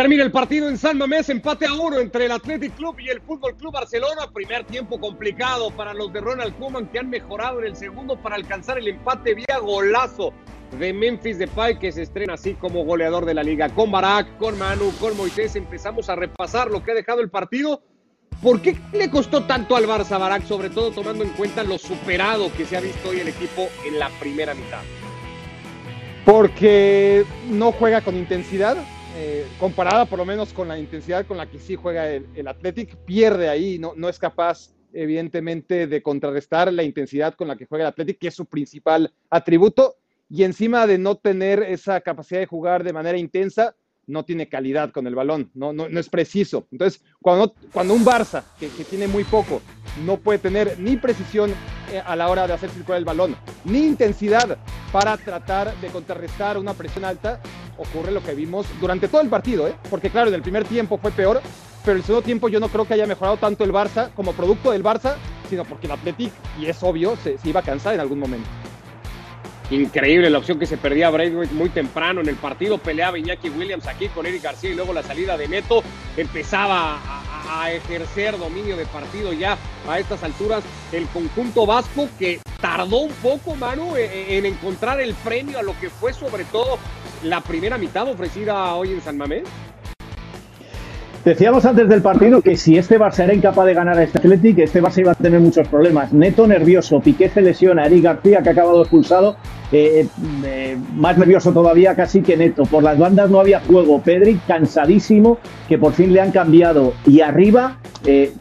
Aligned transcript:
Termina 0.00 0.24
el 0.24 0.32
partido 0.32 0.66
en 0.66 0.78
San 0.78 0.96
Mamés, 0.96 1.28
empate 1.28 1.66
a 1.66 1.74
uno 1.74 1.98
entre 1.98 2.24
el 2.24 2.32
Athletic 2.32 2.74
Club 2.74 2.98
y 3.00 3.10
el 3.10 3.20
Fútbol 3.20 3.54
Club 3.54 3.74
Barcelona. 3.74 4.30
Primer 4.32 4.64
tiempo 4.64 4.98
complicado 4.98 5.70
para 5.72 5.92
los 5.92 6.10
de 6.10 6.22
Ronald 6.22 6.58
Koeman 6.58 6.86
que 6.86 7.00
han 7.00 7.10
mejorado 7.10 7.58
en 7.60 7.66
el 7.66 7.76
segundo 7.76 8.16
para 8.16 8.36
alcanzar 8.36 8.78
el 8.78 8.88
empate 8.88 9.34
vía 9.34 9.58
golazo 9.60 10.32
de 10.78 10.94
Memphis 10.94 11.38
Depay 11.38 11.78
que 11.78 11.92
se 11.92 12.00
estrena 12.00 12.32
así 12.32 12.54
como 12.54 12.82
goleador 12.86 13.26
de 13.26 13.34
la 13.34 13.42
liga. 13.42 13.68
Con 13.68 13.90
Barak, 13.90 14.38
con 14.38 14.58
Manu, 14.58 14.90
con 14.98 15.14
Moisés 15.18 15.54
empezamos 15.54 16.08
a 16.08 16.16
repasar 16.16 16.70
lo 16.70 16.82
que 16.82 16.92
ha 16.92 16.94
dejado 16.94 17.20
el 17.20 17.28
partido. 17.28 17.82
¿Por 18.42 18.62
qué 18.62 18.78
le 18.94 19.10
costó 19.10 19.44
tanto 19.44 19.76
al 19.76 19.84
Barça 19.84 20.18
Barak, 20.18 20.44
sobre 20.44 20.70
todo 20.70 20.92
tomando 20.92 21.24
en 21.24 21.30
cuenta 21.32 21.62
lo 21.62 21.76
superado 21.76 22.50
que 22.56 22.64
se 22.64 22.74
ha 22.74 22.80
visto 22.80 23.10
hoy 23.10 23.20
el 23.20 23.28
equipo 23.28 23.68
en 23.86 23.98
la 23.98 24.08
primera 24.18 24.54
mitad? 24.54 24.80
Porque 26.24 27.26
no 27.50 27.70
juega 27.72 28.00
con 28.00 28.16
intensidad, 28.16 28.78
eh, 29.22 29.46
comparada 29.58 30.06
por 30.06 30.18
lo 30.18 30.24
menos 30.24 30.54
con 30.54 30.66
la 30.66 30.78
intensidad 30.78 31.26
con 31.26 31.36
la 31.36 31.44
que 31.44 31.58
sí 31.58 31.76
juega 31.76 32.08
el, 32.08 32.26
el 32.34 32.48
Athletic, 32.48 32.96
pierde 33.04 33.50
ahí, 33.50 33.78
no, 33.78 34.08
es 34.08 34.18
capaz 34.18 34.70
evidentemente 34.94 35.86
de 35.86 36.02
contrarrestar 36.02 36.72
la 36.72 36.84
intensidad 36.84 37.34
con 37.34 37.46
la 37.46 37.56
que 37.56 37.66
juega 37.66 37.84
el 37.84 37.88
Athletic, 37.88 38.18
que 38.18 38.28
es 38.28 38.34
su 38.34 38.46
principal 38.46 39.12
atributo, 39.28 39.96
y 40.30 40.44
encima 40.44 40.86
de 40.86 40.96
no 40.96 41.16
tener 41.16 41.62
esa 41.62 42.00
capacidad 42.00 42.40
de 42.40 42.46
jugar 42.46 42.82
de 42.82 42.94
manera 42.94 43.18
intensa, 43.18 43.76
no 44.06 44.24
tiene 44.24 44.48
calidad 44.48 44.90
con 44.90 45.06
el 45.06 45.14
balón, 45.14 45.50
no, 45.52 45.86
es 45.86 46.08
preciso. 46.08 46.66
Entonces, 46.72 47.04
cuando, 47.20 47.54
cuando 47.74 47.92
un 47.92 48.04
Barça, 48.04 48.42
que, 48.58 48.68
que, 48.68 48.84
tiene 48.84 49.06
muy 49.06 49.24
poco, 49.24 49.60
no 50.06 50.16
puede 50.16 50.38
tener 50.38 50.80
ni 50.80 50.96
precisión 50.96 51.52
eh, 51.92 52.02
a 52.02 52.16
la 52.16 52.30
hora 52.30 52.46
de 52.46 52.54
hacer 52.54 52.70
circular 52.70 52.98
el 52.98 53.04
balón, 53.04 53.36
ni 53.66 53.80
intensidad 53.80 54.56
para 54.90 55.18
tratar 55.18 55.78
de 55.78 55.88
contrarrestar 55.88 56.56
una 56.56 56.72
presión 56.72 57.04
alta, 57.04 57.40
ocurre 57.80 58.12
lo 58.12 58.22
que 58.22 58.34
vimos 58.34 58.66
durante 58.80 59.08
todo 59.08 59.22
el 59.22 59.28
partido, 59.28 59.66
¿eh? 59.66 59.74
porque 59.88 60.10
claro, 60.10 60.28
en 60.28 60.34
el 60.34 60.42
primer 60.42 60.64
tiempo 60.64 60.98
fue 60.98 61.10
peor, 61.10 61.40
pero 61.84 61.96
el 61.96 62.04
segundo 62.04 62.24
tiempo 62.24 62.48
yo 62.48 62.60
no 62.60 62.68
creo 62.68 62.86
que 62.86 62.94
haya 62.94 63.06
mejorado 63.06 63.38
tanto 63.38 63.64
el 63.64 63.72
Barça 63.72 64.10
como 64.14 64.32
producto 64.32 64.70
del 64.70 64.84
Barça, 64.84 65.16
sino 65.48 65.64
porque 65.64 65.86
el 65.86 65.92
Athletic, 65.92 66.32
y 66.58 66.66
es 66.66 66.82
obvio, 66.82 67.16
se, 67.16 67.36
iba 67.44 67.60
a 67.60 67.62
cansar 67.62 67.94
en 67.94 68.00
algún 68.00 68.18
momento. 68.18 68.48
Increíble 69.70 70.28
la 70.30 70.38
opción 70.38 70.58
que 70.58 70.66
se 70.66 70.76
perdía 70.76 71.10
Braithwaite 71.10 71.54
muy 71.54 71.68
temprano 71.70 72.20
en 72.20 72.28
el 72.28 72.34
partido. 72.34 72.78
Peleaba 72.78 73.18
Iñaki 73.18 73.50
Williams 73.50 73.86
aquí 73.86 74.08
con 74.08 74.26
Eric 74.26 74.42
García 74.42 74.70
y 74.70 74.74
luego 74.74 74.92
la 74.92 75.04
salida 75.04 75.36
de 75.36 75.46
Neto. 75.46 75.84
Empezaba 76.16 76.98
a, 77.48 77.70
ejercer 77.72 78.38
dominio 78.38 78.76
de 78.76 78.86
partido 78.86 79.32
ya 79.32 79.56
a 79.88 79.98
estas 79.98 80.22
alturas 80.22 80.62
el 80.92 81.06
conjunto 81.08 81.66
vasco 81.66 82.08
que 82.18 82.40
tardó 82.60 82.98
un 82.98 83.12
poco, 83.14 83.56
Manu, 83.56 83.96
en, 83.96 84.10
en 84.10 84.46
encontrar 84.46 85.00
el 85.00 85.14
premio 85.14 85.58
a 85.58 85.62
lo 85.62 85.78
que 85.78 85.90
fue 85.90 86.12
sobre 86.12 86.44
todo 86.44 86.78
la 87.24 87.40
primera 87.40 87.78
mitad 87.78 88.08
ofrecida 88.08 88.74
hoy 88.74 88.92
en 88.92 89.00
San 89.00 89.16
Mamés. 89.16 89.44
Decíamos 91.24 91.66
antes 91.66 91.86
del 91.86 92.00
partido 92.00 92.40
que 92.40 92.56
si 92.56 92.78
este 92.78 92.98
Barça 92.98 93.24
era 93.24 93.34
incapaz 93.34 93.66
de 93.66 93.74
ganar 93.74 93.98
a 93.98 94.02
este 94.02 94.16
Athletic, 94.16 94.60
este 94.60 94.82
Barça 94.82 95.00
iba 95.00 95.12
a 95.12 95.14
tener 95.14 95.38
muchos 95.38 95.68
problemas. 95.68 96.14
Neto 96.14 96.46
nervioso, 96.46 96.98
Piqué 97.00 97.28
se 97.28 97.42
lesiona, 97.42 97.84
Eric 97.84 98.04
García 98.04 98.42
que 98.42 98.48
ha 98.48 98.52
acabado 98.52 98.80
expulsado, 98.80 99.36
eh, 99.70 100.06
eh, 100.44 100.78
más 100.96 101.18
nervioso 101.18 101.52
todavía 101.52 101.94
casi 101.94 102.22
que 102.22 102.38
Neto. 102.38 102.62
Por 102.62 102.82
las 102.82 102.98
bandas 102.98 103.28
no 103.28 103.38
había 103.38 103.60
juego. 103.60 104.00
Pedri 104.00 104.40
cansadísimo, 104.48 105.36
que 105.68 105.76
por 105.76 105.92
fin 105.92 106.14
le 106.14 106.22
han 106.22 106.32
cambiado. 106.32 106.94
Y 107.06 107.20
arriba 107.20 107.76
eh, 108.06 108.32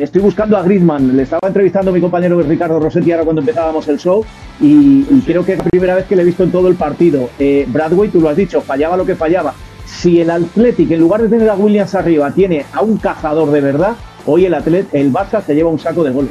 estoy 0.00 0.22
buscando 0.22 0.56
a 0.56 0.62
Griezmann. 0.64 1.16
Le 1.16 1.22
estaba 1.22 1.46
entrevistando 1.46 1.92
a 1.92 1.94
mi 1.94 2.00
compañero 2.00 2.42
Ricardo 2.42 2.80
Rossetti 2.80 3.12
ahora 3.12 3.22
cuando 3.22 3.42
empezábamos 3.42 3.86
el 3.86 4.00
show 4.00 4.24
y, 4.60 5.02
creo 5.26 5.44
que 5.44 5.52
es 5.52 5.58
la 5.58 5.64
primera 5.64 5.94
vez 5.94 6.06
que 6.06 6.16
le 6.16 6.22
he 6.22 6.24
visto 6.24 6.42
en 6.42 6.52
todo 6.52 6.68
el 6.68 6.74
partido. 6.76 7.30
Bradway, 7.66 8.10
tú 8.10 8.20
lo 8.20 8.28
has 8.28 8.36
dicho, 8.36 8.60
fallaba 8.60 8.96
lo 8.96 9.04
que 9.04 9.16
fallaba 9.16 9.54
si 9.86 10.20
el 10.20 10.30
Athletic, 10.30 10.90
en 10.90 11.00
lugar 11.00 11.22
de 11.22 11.28
tener 11.28 11.48
a 11.48 11.54
Williams 11.54 11.94
arriba, 11.94 12.30
tiene 12.30 12.66
a 12.72 12.82
un 12.82 12.98
cazador 12.98 13.50
de 13.50 13.60
verdad, 13.60 13.96
hoy 14.26 14.46
el 14.46 14.54
Atlet, 14.54 14.92
el 14.94 15.12
Barça 15.12 15.42
se 15.42 15.54
lleva 15.54 15.70
un 15.70 15.78
saco 15.78 16.04
de 16.04 16.10
goles. 16.10 16.30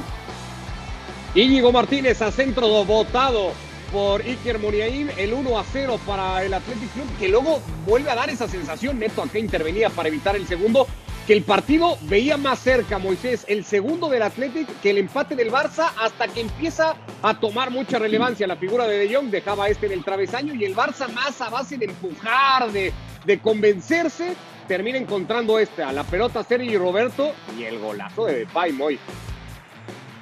Íñigo 1.36 1.72
Martínez 1.72 2.22
a 2.22 2.32
centro 2.32 2.86
votado 2.86 3.52
por 3.92 4.22
Iker 4.22 4.60
Muniain, 4.60 5.10
el 5.18 5.34
1 5.34 5.58
a 5.58 5.64
0 5.64 6.00
para 6.06 6.44
el 6.44 6.54
Athletic 6.54 6.92
Club, 6.94 7.06
que 7.20 7.30
luego 7.30 7.62
vuelve 7.86 8.10
a 8.10 8.16
dar 8.16 8.30
esa 8.30 8.48
sensación, 8.48 9.00
Neto 9.00 9.22
acá 9.22 9.40
intervenía 9.40 9.90
para 9.90 10.10
evitar 10.10 10.36
el 10.36 10.48
segundo, 10.48 10.88
que 11.26 11.34
el 11.34 11.44
partido 11.44 11.98
veía 12.02 12.38
más 12.38 12.60
cerca, 12.60 12.98
Moisés, 12.98 13.46
el 13.48 13.64
segundo 13.64 14.10
del 14.10 14.24
Athletic 14.24 14.68
que 14.82 14.90
el 14.90 14.98
empate 14.98 15.36
del 15.36 15.52
Barça, 15.52 15.92
hasta 16.02 16.28
que 16.28 16.42
empieza 16.42 16.96
a 17.22 17.40
tomar 17.40 17.72
mucha 17.72 17.98
relevancia 17.98 18.46
la 18.46 18.58
figura 18.58 18.88
de 18.88 18.98
De 18.98 19.16
Jong, 19.16 19.30
dejaba 19.30 19.70
este 19.70 19.86
en 19.86 19.94
el 19.94 20.04
travesaño, 20.04 20.54
y 20.54 20.66
el 20.66 20.76
Barça 20.76 21.12
más 21.14 21.40
a 21.42 21.50
base 21.50 21.78
de 21.78 21.86
empujar, 21.86 22.72
de, 22.72 22.92
de 23.26 23.40
convencerse, 23.40 24.34
termina 24.68 24.98
encontrando 24.98 25.60
este, 25.60 25.84
a 25.84 25.94
la 25.94 26.04
pelota 26.04 26.44
Sergi 26.44 26.76
Roberto 26.78 27.32
y 27.58 27.64
el 27.64 27.80
golazo 27.80 28.26
de 28.26 28.40
Depay, 28.40 28.74
Moy. 28.74 29.00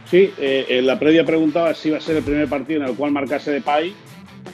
Sí, 0.09 0.31
eh, 0.38 0.66
en 0.69 0.85
la 0.85 1.00
previa 1.00 1.25
preguntaba 1.25 1.73
si 1.73 1.88
iba 1.88 1.97
a 1.97 2.01
ser 2.01 2.18
el 2.18 2.23
primer 2.23 2.47
partido 2.47 2.83
en 2.83 2.89
el 2.89 2.95
cual 2.95 3.12
marcase 3.12 3.51
Depay 3.51 3.95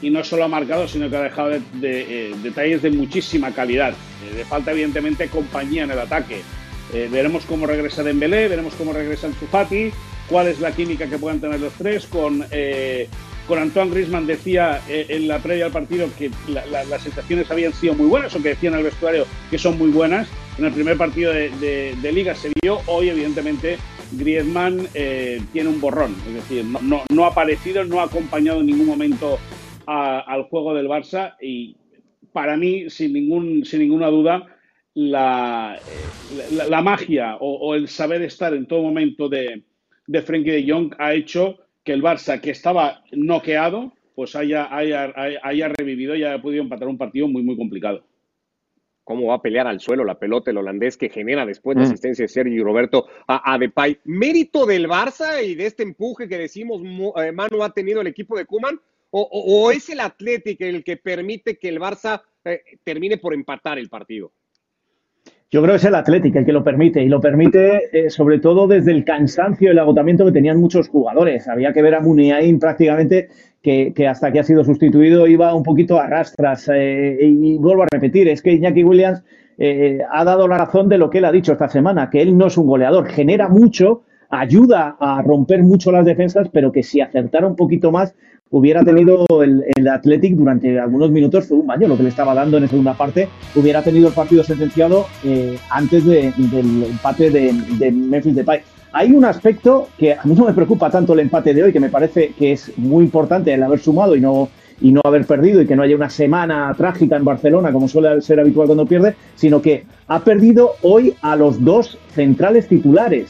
y 0.01 0.09
no 0.09 0.23
solo 0.23 0.43
ha 0.43 0.47
marcado, 0.47 0.87
sino 0.87 1.09
que 1.09 1.15
ha 1.15 1.21
dejado 1.21 1.49
de, 1.49 1.61
de, 1.73 2.29
eh, 2.29 2.35
detalles 2.43 2.81
de 2.81 2.91
muchísima 2.91 3.51
calidad. 3.51 3.91
Eh, 3.91 4.35
le 4.37 4.45
falta 4.45 4.71
evidentemente 4.71 5.27
compañía 5.27 5.83
en 5.83 5.91
el 5.91 5.99
ataque. 5.99 6.41
Eh, 6.93 7.09
veremos 7.11 7.45
cómo 7.45 7.65
regresa 7.65 8.03
Dembélé, 8.03 8.47
veremos 8.47 8.73
cómo 8.75 8.93
regresa 8.93 9.27
Ansu 9.27 9.45
Fati, 9.47 9.91
cuál 10.29 10.47
es 10.47 10.59
la 10.59 10.71
química 10.71 11.07
que 11.07 11.17
puedan 11.17 11.39
tener 11.39 11.59
los 11.59 11.73
tres 11.73 12.05
con 12.05 12.45
con 13.47 13.59
Antoine 13.59 13.91
Griezmann 13.91 14.27
decía 14.27 14.81
eh, 14.89 15.05
en 15.09 15.27
la 15.27 15.39
previa 15.39 15.67
al 15.67 15.71
partido 15.71 16.09
que 16.17 16.29
la, 16.49 16.65
la, 16.65 16.83
las 16.83 17.01
sensaciones 17.01 17.49
habían 17.49 17.73
sido 17.73 17.93
muy 17.93 18.07
buenas, 18.07 18.35
o 18.35 18.43
que 18.43 18.49
decían 18.49 18.73
al 18.73 18.83
vestuario 18.83 19.25
que 19.49 19.57
son 19.57 19.77
muy 19.77 19.89
buenas. 19.89 20.27
En 20.57 20.65
el 20.65 20.73
primer 20.73 20.97
partido 20.97 21.31
de, 21.31 21.49
de, 21.61 21.95
de 22.01 22.11
Liga 22.11 22.35
se 22.35 22.51
vio, 22.61 22.81
hoy 22.87 23.09
evidentemente 23.09 23.77
Griezmann 24.11 24.87
eh, 24.93 25.41
tiene 25.53 25.69
un 25.69 25.79
borrón, 25.79 26.15
es 26.27 26.33
decir, 26.33 26.65
no, 26.65 26.79
no, 26.81 27.03
no, 27.09 27.25
ha 27.25 27.29
aparecido, 27.29 27.83
no 27.83 28.01
ha 28.01 28.03
acompañado 28.03 28.59
en 28.59 28.67
ningún 28.67 28.87
momento 28.87 29.37
a, 29.87 30.19
al 30.19 30.43
juego 30.43 30.73
del 30.73 30.87
Barça 30.87 31.35
y 31.41 31.75
para 32.31 32.55
mí, 32.55 32.89
sin, 32.89 33.13
ningún, 33.13 33.65
sin 33.65 33.79
ninguna 33.79 34.07
duda, 34.09 34.45
la, 34.93 35.79
la, 36.51 36.67
la 36.67 36.81
magia 36.81 37.37
o, 37.39 37.69
o, 37.69 37.75
el 37.75 37.87
saber 37.87 38.21
estar 38.21 38.53
en 38.53 38.67
todo 38.67 38.81
momento 38.81 39.29
de, 39.29 39.63
de 40.07 40.21
Frenkie 40.21 40.51
de 40.51 40.71
Jong 40.71 40.93
ha 40.97 41.13
hecho 41.13 41.57
que 41.83 41.93
el 41.93 42.03
Barça, 42.03 42.41
que 42.41 42.49
estaba 42.49 43.03
noqueado, 43.11 43.93
pues 44.13 44.35
haya, 44.35 44.75
haya, 44.75 45.13
haya 45.43 45.67
revivido 45.69 46.15
y 46.15 46.23
haya 46.23 46.41
podido 46.41 46.63
empatar 46.63 46.87
un 46.87 46.97
partido 46.97 47.27
muy, 47.27 47.43
muy 47.43 47.55
complicado. 47.55 48.03
Cómo 49.03 49.27
va 49.27 49.35
a 49.35 49.41
pelear 49.41 49.67
al 49.67 49.79
suelo 49.79 50.03
la 50.03 50.19
pelota 50.19 50.51
el 50.51 50.57
holandés 50.57 50.97
que 50.97 51.09
genera 51.09 51.45
después 51.45 51.77
la 51.77 51.83
mm. 51.83 51.85
asistencia 51.85 52.23
de 52.23 52.29
Sergio 52.29 52.63
Roberto 52.63 53.05
a, 53.27 53.53
a, 53.53 53.57
Depay. 53.57 53.99
¿Mérito 54.03 54.65
del 54.65 54.89
Barça 54.89 55.41
y 55.45 55.55
de 55.55 55.67
este 55.67 55.83
empuje 55.83 56.27
que 56.27 56.37
decimos 56.37 56.81
eh, 57.23 57.31
Manu 57.31 57.63
ha 57.63 57.73
tenido 57.73 58.01
el 58.01 58.07
equipo 58.07 58.35
de 58.35 58.45
Kuman? 58.45 58.81
O, 59.09 59.71
es 59.71 59.89
el 59.89 59.99
Atlético 59.99 60.65
el 60.65 60.83
que 60.83 60.97
permite 60.97 61.57
que 61.57 61.69
el 61.69 61.79
Barça 61.79 62.21
eh, 62.43 62.61
termine 62.83 63.17
por 63.17 63.33
empatar 63.33 63.79
el 63.79 63.89
partido? 63.89 64.31
Yo 65.49 65.61
creo 65.61 65.73
que 65.73 65.77
es 65.77 65.85
el 65.85 65.95
Atlético 65.95 66.39
el 66.39 66.45
que 66.45 66.51
lo 66.51 66.63
permite 66.63 67.01
y 67.01 67.07
lo 67.07 67.21
permite 67.21 67.89
eh, 67.93 68.09
sobre 68.09 68.39
todo 68.39 68.67
desde 68.67 68.91
el 68.91 69.05
cansancio 69.05 69.69
y 69.69 69.71
el 69.71 69.79
agotamiento 69.79 70.25
que 70.25 70.33
tenían 70.33 70.59
muchos 70.59 70.89
jugadores. 70.89 71.47
Había 71.47 71.71
que 71.71 71.81
ver 71.81 71.95
a 71.95 72.01
Muniain 72.01 72.59
prácticamente 72.59 73.29
que, 73.61 73.93
que, 73.95 74.07
hasta 74.07 74.31
que 74.31 74.39
ha 74.39 74.43
sido 74.43 74.65
sustituido 74.65 75.25
iba 75.25 75.53
un 75.55 75.63
poquito 75.63 75.99
a 75.99 76.07
rastras. 76.07 76.69
Eh, 76.73 77.17
y, 77.21 77.53
y, 77.53 77.57
vuelvo 77.57 77.83
a 77.83 77.87
repetir, 77.89 78.27
es 78.27 78.41
que 78.41 78.51
Iñaki 78.51 78.83
Williams 78.83 79.23
eh, 79.57 80.01
ha 80.11 80.23
dado 80.23 80.47
la 80.47 80.57
razón 80.57 80.87
de 80.87 80.97
lo 80.97 81.09
que 81.09 81.17
él 81.17 81.25
ha 81.25 81.31
dicho 81.31 81.51
esta 81.51 81.67
semana, 81.67 82.09
que 82.09 82.21
él 82.21 82.37
no 82.37 82.47
es 82.47 82.57
un 82.57 82.67
goleador, 82.67 83.07
genera 83.07 83.49
mucho, 83.49 84.03
ayuda 84.29 84.97
a 84.99 85.21
romper 85.21 85.63
mucho 85.63 85.91
las 85.91 86.05
defensas, 86.05 86.49
pero 86.51 86.71
que 86.71 86.83
si 86.83 87.01
acertara 87.01 87.47
un 87.47 87.55
poquito 87.55 87.91
más 87.91 88.13
hubiera 88.49 88.83
tenido 88.83 89.25
el, 89.43 89.63
el 89.75 89.87
Athletic 89.87 90.35
durante 90.35 90.79
algunos 90.79 91.11
minutos 91.11 91.47
fue 91.47 91.57
un 91.57 91.67
baño 91.67 91.87
lo 91.87 91.97
que 91.97 92.03
le 92.03 92.09
estaba 92.09 92.33
dando 92.33 92.57
en 92.57 92.63
la 92.63 92.69
segunda 92.69 92.93
parte, 92.93 93.27
hubiera 93.55 93.81
tenido 93.81 94.07
el 94.07 94.13
partido 94.13 94.43
sentenciado 94.43 95.05
eh, 95.23 95.57
antes 95.69 96.05
de, 96.05 96.33
del 96.37 96.83
empate 96.83 97.29
de, 97.29 97.53
de 97.77 97.91
Memphis 97.91 98.35
Depay. 98.35 98.61
Hay 98.93 99.11
un 99.11 99.25
aspecto 99.25 99.89
que 99.97 100.13
a 100.13 100.23
mí 100.23 100.33
no 100.33 100.45
me 100.45 100.53
preocupa 100.53 100.89
tanto 100.89 101.13
el 101.13 101.19
empate 101.19 101.53
de 101.53 101.63
hoy, 101.63 101.73
que 101.73 101.79
me 101.79 101.89
parece 101.89 102.33
que 102.37 102.53
es 102.53 102.71
muy 102.77 103.03
importante 103.03 103.53
el 103.53 103.61
haber 103.61 103.79
sumado 103.79 104.15
y 104.15 104.21
no, 104.21 104.47
y 104.79 104.91
no 104.91 105.01
haber 105.03 105.25
perdido 105.25 105.61
y 105.61 105.67
que 105.67 105.75
no 105.75 105.83
haya 105.83 105.95
una 105.95 106.09
semana 106.09 106.73
trágica 106.77 107.17
en 107.17 107.25
Barcelona 107.25 107.71
como 107.73 107.87
suele 107.87 108.21
ser 108.21 108.39
habitual 108.39 108.67
cuando 108.67 108.85
pierde, 108.85 109.15
sino 109.35 109.61
que 109.61 109.83
ha 110.07 110.19
perdido 110.21 110.71
hoy 110.83 111.13
a 111.21 111.35
los 111.35 111.63
dos 111.63 111.97
centrales 112.13 112.67
titulares. 112.67 113.29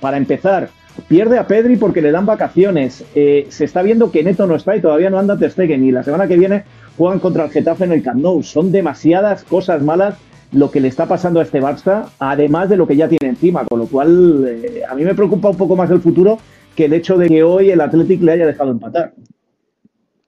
Para 0.00 0.16
empezar, 0.16 0.70
Pierde 1.06 1.38
a 1.38 1.46
Pedri 1.46 1.76
porque 1.76 2.02
le 2.02 2.10
dan 2.10 2.26
vacaciones. 2.26 3.04
Eh, 3.14 3.46
se 3.50 3.64
está 3.64 3.82
viendo 3.82 4.10
que 4.10 4.24
Neto 4.24 4.48
no 4.48 4.56
está 4.56 4.74
y 4.76 4.80
todavía 4.80 5.10
no 5.10 5.18
anda 5.20 5.38
Ter 5.38 5.52
Stegen. 5.52 5.84
Y 5.84 5.92
la 5.92 6.02
semana 6.02 6.26
que 6.26 6.36
viene 6.36 6.64
juegan 6.96 7.20
contra 7.20 7.44
el 7.44 7.50
Getafe 7.52 7.84
en 7.84 7.92
el 7.92 8.02
Camp 8.02 8.20
Nou. 8.20 8.42
Son 8.42 8.72
demasiadas 8.72 9.44
cosas 9.44 9.80
malas 9.80 10.16
lo 10.50 10.72
que 10.72 10.80
le 10.80 10.88
está 10.88 11.06
pasando 11.06 11.38
a 11.38 11.44
este 11.44 11.60
Barça, 11.62 12.08
además 12.18 12.68
de 12.68 12.76
lo 12.76 12.88
que 12.88 12.96
ya 12.96 13.06
tiene 13.08 13.28
encima. 13.30 13.64
Con 13.64 13.78
lo 13.78 13.86
cual, 13.86 14.44
eh, 14.48 14.82
a 14.88 14.96
mí 14.96 15.04
me 15.04 15.14
preocupa 15.14 15.50
un 15.50 15.56
poco 15.56 15.76
más 15.76 15.88
el 15.92 16.00
futuro 16.00 16.38
que 16.74 16.86
el 16.86 16.92
hecho 16.94 17.16
de 17.16 17.28
que 17.28 17.44
hoy 17.44 17.70
el 17.70 17.80
Athletic 17.80 18.20
le 18.20 18.32
haya 18.32 18.46
dejado 18.46 18.72
empatar. 18.72 19.12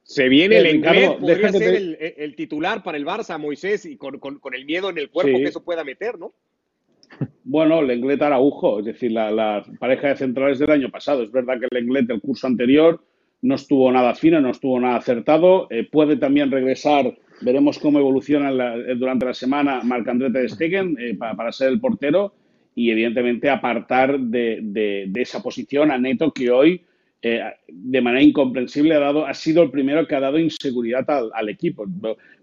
Se 0.05 0.29
viene 0.29 0.59
el 0.59 0.67
Eh, 0.67 0.73
inglés, 0.77 0.93
Ricardo, 0.95 1.19
podría 1.19 1.51
ser 1.51 1.61
te- 1.61 1.77
el, 1.77 1.99
el 2.17 2.37
titular 2.37 2.85
para 2.85 2.97
el 2.97 3.05
Barça, 3.05 3.39
Moisés, 3.41 3.87
y 3.87 3.97
con, 3.97 4.21
con- 4.21 4.39
con 4.39 4.55
el 4.55 4.65
miedo 4.67 4.89
en 4.91 4.99
el 4.99 5.11
cuerpo 5.11 5.37
Sí. 5.37 5.43
que 5.43 5.49
eso 5.49 5.65
pueda 5.65 5.83
meter, 5.83 6.17
¿no? 6.17 6.33
Bueno, 7.45 7.83
Lenglet 7.83 8.23
Araujo, 8.23 8.81
es 8.81 8.87
decir, 8.87 9.13
la, 9.13 9.65
pareja 9.79 10.09
de 10.09 10.17
centrales 10.17 10.59
del 10.59 10.71
año 10.71 10.91
pasado. 10.91 11.23
Es 11.23 11.33
verdad 11.33 11.59
que 11.61 11.67
Lenglet 11.71 12.09
el 12.11 12.21
curso 12.21 12.47
anterior 12.47 13.03
no 13.43 13.55
estuvo 13.55 13.91
nada 13.91 14.15
fino, 14.15 14.41
no 14.41 14.51
estuvo 14.51 14.79
nada 14.79 14.97
acertado. 14.97 15.67
Eh, 15.71 15.89
puede 15.91 16.17
también 16.17 16.51
regresar, 16.51 17.17
veremos 17.41 17.79
cómo 17.79 17.99
evoluciona 17.99 18.51
eh, 18.77 18.95
durante 18.97 19.27
la 19.27 19.35
semana 19.35 19.81
Marc-André 19.83 20.31
Ter 20.31 20.51
Stegen 20.51 20.97
eh, 20.99 21.17
pa- 21.19 21.35
para, 21.35 21.53
ser 21.53 21.69
el 21.69 21.81
portero 21.81 22.35
y 22.75 22.91
evidentemente 22.91 23.51
apartar 23.51 24.19
de, 24.21 25.11
esa 25.17 25.43
posición 25.43 25.91
a 25.91 25.99
Neto 25.99 26.33
que 26.33 26.51
hoy 26.51 26.83
eh, 27.23 27.43
de 27.69 28.01
manera 28.01 28.23
incomprensible 28.23 28.95
ha 28.95 29.35
sido 29.35 29.63
el 29.63 29.71
primero 29.71 30.07
que 30.07 30.15
ha 30.15 30.21
dado 30.21 30.39
inseguridad 30.39 31.09
al, 31.11 31.31
al 31.35 31.49
equipo. 31.49 31.85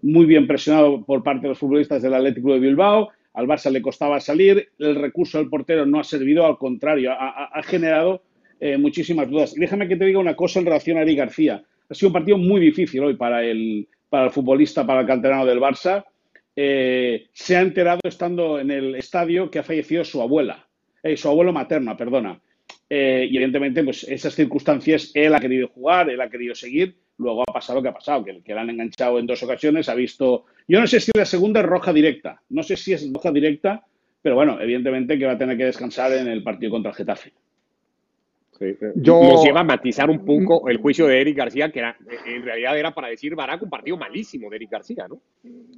Muy 0.02 0.26
bien 0.26 0.46
presionado 0.46 1.04
por 1.04 1.22
parte 1.22 1.42
de 1.42 1.48
los 1.48 1.58
futbolistas 1.58 2.02
del 2.02 2.14
Atlético 2.14 2.52
de 2.52 2.60
Bilbao. 2.60 3.08
Al 3.38 3.46
Barça 3.46 3.70
le 3.70 3.80
costaba 3.80 4.18
salir. 4.18 4.70
El 4.80 4.96
recurso 4.96 5.38
del 5.38 5.48
portero 5.48 5.86
no 5.86 6.00
ha 6.00 6.04
servido, 6.04 6.44
al 6.44 6.58
contrario, 6.58 7.12
ha, 7.12 7.62
generado 7.62 8.24
eh, 8.58 8.76
muchísimas 8.76 9.30
dudas. 9.30 9.56
Y 9.56 9.60
déjame 9.60 9.86
que 9.86 9.94
te 9.94 10.06
diga 10.06 10.18
una 10.18 10.34
cosa 10.34 10.58
en 10.58 10.66
relación 10.66 10.98
a 10.98 11.02
Eric 11.02 11.18
García. 11.18 11.62
Ha 11.88 11.94
sido 11.94 12.08
un 12.08 12.14
partido 12.14 12.36
muy 12.36 12.60
difícil 12.60 13.04
hoy 13.04 13.14
para 13.14 13.44
el, 13.44 13.86
para 14.08 14.24
el 14.24 14.32
futbolista, 14.32 14.84
para 14.84 15.02
el 15.02 15.06
canterano 15.06 15.46
del 15.46 15.60
Barça. 15.60 16.04
Eh, 16.56 17.28
se 17.32 17.56
ha 17.56 17.60
enterado 17.60 18.00
estando 18.02 18.58
en 18.58 18.72
el 18.72 18.96
estadio 18.96 19.48
que 19.52 19.60
ha 19.60 19.62
fallecido 19.62 20.04
su 20.04 20.20
abuela, 20.20 20.66
eh, 21.04 21.16
su 21.16 21.28
abuelo 21.28 21.52
materno, 21.52 21.96
perdona. 21.96 22.40
Y 22.90 23.36
evidentemente, 23.36 23.84
pues 23.84 24.02
esas 24.02 24.34
circunstancias, 24.34 25.12
él 25.14 25.32
ha 25.32 25.38
querido 25.38 25.68
jugar, 25.68 26.10
él 26.10 26.20
ha 26.20 26.28
querido 26.28 26.56
seguir, 26.56 26.96
luego 27.18 27.42
ha 27.42 27.52
pasado 27.52 27.78
lo 27.78 27.82
que 27.84 27.88
ha 27.90 27.94
pasado, 27.94 28.24
que, 28.24 28.42
que 28.42 28.52
le 28.52 28.60
han 28.60 28.70
enganchado 28.70 29.20
en 29.20 29.26
dos 29.26 29.40
ocasiones, 29.44 29.88
ha 29.88 29.94
visto, 29.94 30.46
yo 30.68 30.80
no 30.80 30.86
sé 30.86 31.00
si 31.00 31.10
la 31.16 31.24
segunda 31.24 31.60
es 31.60 31.66
roja 31.66 31.92
directa, 31.92 32.40
no 32.50 32.62
sé 32.62 32.76
si 32.76 32.92
es 32.92 33.10
roja 33.12 33.32
directa, 33.32 33.84
pero 34.22 34.34
bueno, 34.36 34.60
evidentemente 34.60 35.18
que 35.18 35.26
va 35.26 35.32
a 35.32 35.38
tener 35.38 35.56
que 35.56 35.64
descansar 35.64 36.12
en 36.12 36.28
el 36.28 36.42
partido 36.42 36.70
contra 36.72 36.90
el 36.90 36.96
Getafe. 36.96 37.32
Yo- 38.96 39.22
Nos 39.22 39.44
lleva 39.44 39.60
a 39.60 39.64
matizar 39.64 40.10
un 40.10 40.24
poco 40.24 40.68
el 40.68 40.78
juicio 40.78 41.06
de 41.06 41.20
Eric 41.20 41.36
García, 41.36 41.70
que 41.70 41.78
era, 41.78 41.96
en 42.26 42.42
realidad 42.42 42.76
era 42.76 42.92
para 42.92 43.06
decir 43.06 43.36
Barack 43.36 43.62
un 43.62 43.70
partido 43.70 43.96
malísimo 43.96 44.50
de 44.50 44.56
Eric 44.56 44.70
García, 44.72 45.06
¿no? 45.08 45.20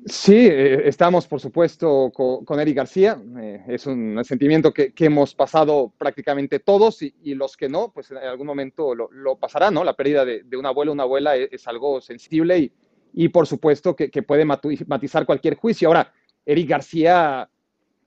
Sí, 0.07 0.47
eh, 0.51 0.89
estamos 0.89 1.27
por 1.27 1.41
supuesto 1.41 2.11
co- 2.11 2.43
con, 2.43 2.59
Eric 2.59 2.77
García. 2.77 3.19
eh, 3.39 3.65
es 3.69 3.87
un 3.87 4.25
sentimiento 4.25 4.73
que, 4.73 4.93
que 4.95 5.05
hemos 5.05 5.35
pasado 5.35 5.93
prácticamente 5.99 6.59
todos 6.61 7.03
y, 7.03 7.13
y 7.23 7.35
los 7.35 7.55
que 7.55 7.69
no, 7.69 7.93
pues 7.93 8.11
en 8.13 8.17
algún 8.17 8.47
momento 8.47 8.95
lo, 8.95 9.11
lo 9.13 9.37
pasarán, 9.37 9.75
¿no? 9.75 9.85
La 9.85 9.93
pérdida 9.95 10.25
de, 10.25 10.45
de 10.45 10.57
un 10.57 10.65
abuelo 10.65 10.93
o 10.93 10.95
una 10.95 11.03
abuela 11.03 11.37
es, 11.37 11.53
es 11.53 11.69
algo 11.69 12.01
sensible 12.01 12.59
y, 12.61 12.73
y 13.13 13.29
por 13.29 13.47
supuesto 13.47 13.97
que, 13.97 14.09
puede 14.23 14.45
matizar 14.45 15.27
cualquier 15.27 15.57
juicio. 15.57 15.89
Ahora, 15.89 16.13
Eric 16.47 16.69
García, 16.69 17.49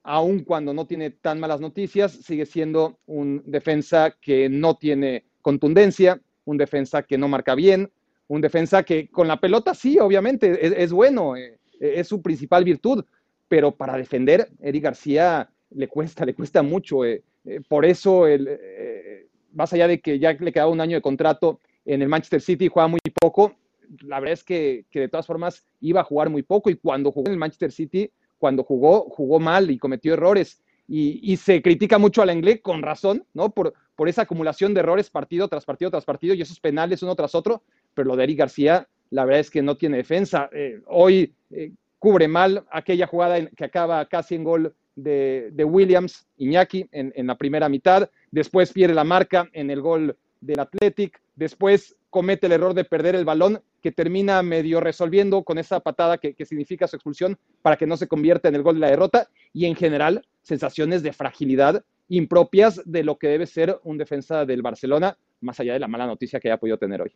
aun 0.04 0.44
cuando 0.44 0.74
no 0.74 0.86
tiene 0.86 1.12
tan 1.12 1.40
malas 1.40 1.60
noticias, 1.60 2.12
sigue 2.12 2.46
siendo 2.46 3.00
un 3.06 3.44
defensa 3.46 4.16
que 4.20 4.50
no 4.50 4.76
tiene 4.76 5.26
contundencia, 5.42 6.22
un 6.46 6.58
defensa 6.58 7.04
que 7.04 7.18
no 7.18 7.28
marca 7.28 7.56
bien, 7.56 7.92
un 8.28 8.42
defensa 8.42 8.84
que 8.84 9.10
con 9.10 9.28
la 9.28 9.40
pelota 9.40 9.74
sí, 9.74 10.00
obviamente, 10.00 10.66
es, 10.66 10.74
es 10.76 10.92
bueno, 10.92 11.36
eh, 11.36 11.58
es 11.80 12.08
su 12.08 12.22
principal 12.22 12.64
virtud, 12.64 13.04
pero 13.48 13.76
para 13.76 13.98
defender, 13.98 14.50
Eric 14.62 14.84
García 14.84 15.50
le 15.72 15.88
cuesta, 15.88 16.26
le 16.26 16.34
cuesta 16.34 16.64
mucho. 16.64 17.06
eh, 17.06 17.24
eh, 17.46 17.62
por 17.68 17.86
eso, 17.86 18.28
el, 18.28 18.48
eh, 18.50 19.28
más 19.54 19.74
allá 19.74 19.88
de 19.88 20.00
que 20.00 20.20
ya 20.20 20.34
le 20.34 20.52
quedaba 20.52 20.72
un 20.72 20.82
año 20.82 20.96
de 20.96 21.02
contrato 21.02 21.60
en 21.86 22.02
el 22.02 22.10
Manchester 22.10 22.42
City, 22.42 22.70
juega 22.70 22.88
muy 22.88 23.00
poco, 23.20 23.56
la 24.02 24.20
verdad 24.20 24.34
es 24.34 24.44
que, 24.44 24.86
que 24.90 25.02
de 25.02 25.10
todas 25.10 25.28
formas 25.28 25.66
iba 25.82 26.02
a 26.02 26.06
jugar 26.06 26.30
muy 26.30 26.44
poco 26.44 26.70
y 26.70 26.76
cuando 26.76 27.12
jugó 27.12 27.28
en 27.28 27.34
el 27.34 27.40
Manchester 27.40 27.72
City, 27.72 28.12
cuando 28.38 28.64
jugó, 28.64 29.10
jugó 29.10 29.40
mal 29.40 29.72
y 29.72 29.78
cometió 29.78 30.14
errores. 30.14 30.62
Y, 30.88 31.20
y 31.24 31.38
se 31.38 31.62
critica 31.62 31.98
mucho 31.98 32.22
al 32.22 32.32
inglés 32.32 32.60
con 32.62 32.82
razón, 32.82 33.26
¿no? 33.34 33.52
Por, 33.52 33.74
por 33.96 34.10
esa 34.10 34.24
acumulación 34.24 34.74
de 34.74 34.82
errores 34.82 35.10
partido 35.10 35.48
tras 35.48 35.66
partido 35.66 35.92
tras 35.92 36.06
partido 36.06 36.34
y 36.34 36.42
esos 36.42 36.60
penales 36.60 37.04
uno 37.04 37.16
tras 37.16 37.36
otro, 37.36 37.64
pero 37.94 38.08
lo 38.08 38.16
de 38.16 38.26
Eric 38.26 38.40
García, 38.40 38.88
la 39.10 39.26
verdad 39.26 39.42
es 39.42 39.50
que 39.50 39.62
no 39.62 39.78
tiene 39.78 39.98
defensa. 39.98 40.50
Eh, 40.52 40.82
hoy 40.88 41.34
eh, 41.52 41.72
cubre 42.00 42.28
mal 42.28 42.66
aquella 42.72 43.08
jugada 43.08 43.38
en, 43.38 43.48
que 43.56 43.64
acaba 43.64 44.06
casi 44.08 44.36
en 44.36 44.44
gol 44.44 44.76
de, 44.96 45.50
de 45.54 45.64
Williams, 45.64 46.28
Iñaki, 46.38 46.88
en, 46.92 47.14
en, 47.16 47.28
la 47.28 47.38
primera 47.38 47.70
mitad, 47.70 48.10
después 48.32 48.74
pierde 48.74 48.94
la 48.94 49.04
marca 49.04 49.50
en 49.54 49.70
el 49.70 49.82
gol 49.82 50.18
del 50.42 50.60
Athletic, 50.60 51.22
después 51.36 51.96
comete 52.10 52.48
el 52.48 52.52
error 52.52 52.74
de 52.74 52.84
perder 52.84 53.16
el 53.16 53.26
balón 53.26 53.62
que 53.84 53.92
termina 53.92 54.42
medio 54.42 54.80
resolviendo 54.80 55.44
con 55.44 55.60
esa 55.60 55.82
patada 55.82 56.18
que, 56.18 56.34
que, 56.34 56.46
significa 56.46 56.88
su 56.88 56.96
expulsión 56.96 57.38
para 57.62 57.76
que 57.76 57.86
no 57.86 57.98
se 57.98 58.08
convierta 58.08 58.48
en 58.48 58.56
el 58.56 58.64
gol 58.64 58.76
de 58.76 58.80
la 58.80 58.90
derrota 58.90 59.30
y 59.52 59.66
en 59.66 59.76
general 59.76 60.26
sensaciones 60.42 61.04
de 61.04 61.12
fragilidad 61.14 61.84
impropias 62.08 62.82
de 62.86 63.04
lo 63.04 63.18
que 63.18 63.28
debe 63.28 63.46
ser 63.46 63.80
un 63.84 63.98
defensa 63.98 64.46
del 64.46 64.62
Barcelona, 64.62 65.18
más 65.42 65.60
allá 65.60 65.74
de 65.74 65.80
la 65.80 65.88
mala 65.88 66.08
noticia 66.08 66.40
que 66.40 66.48
haya 66.48 66.60
podido 66.60 66.78
tener 66.78 67.02
hoy. 67.02 67.14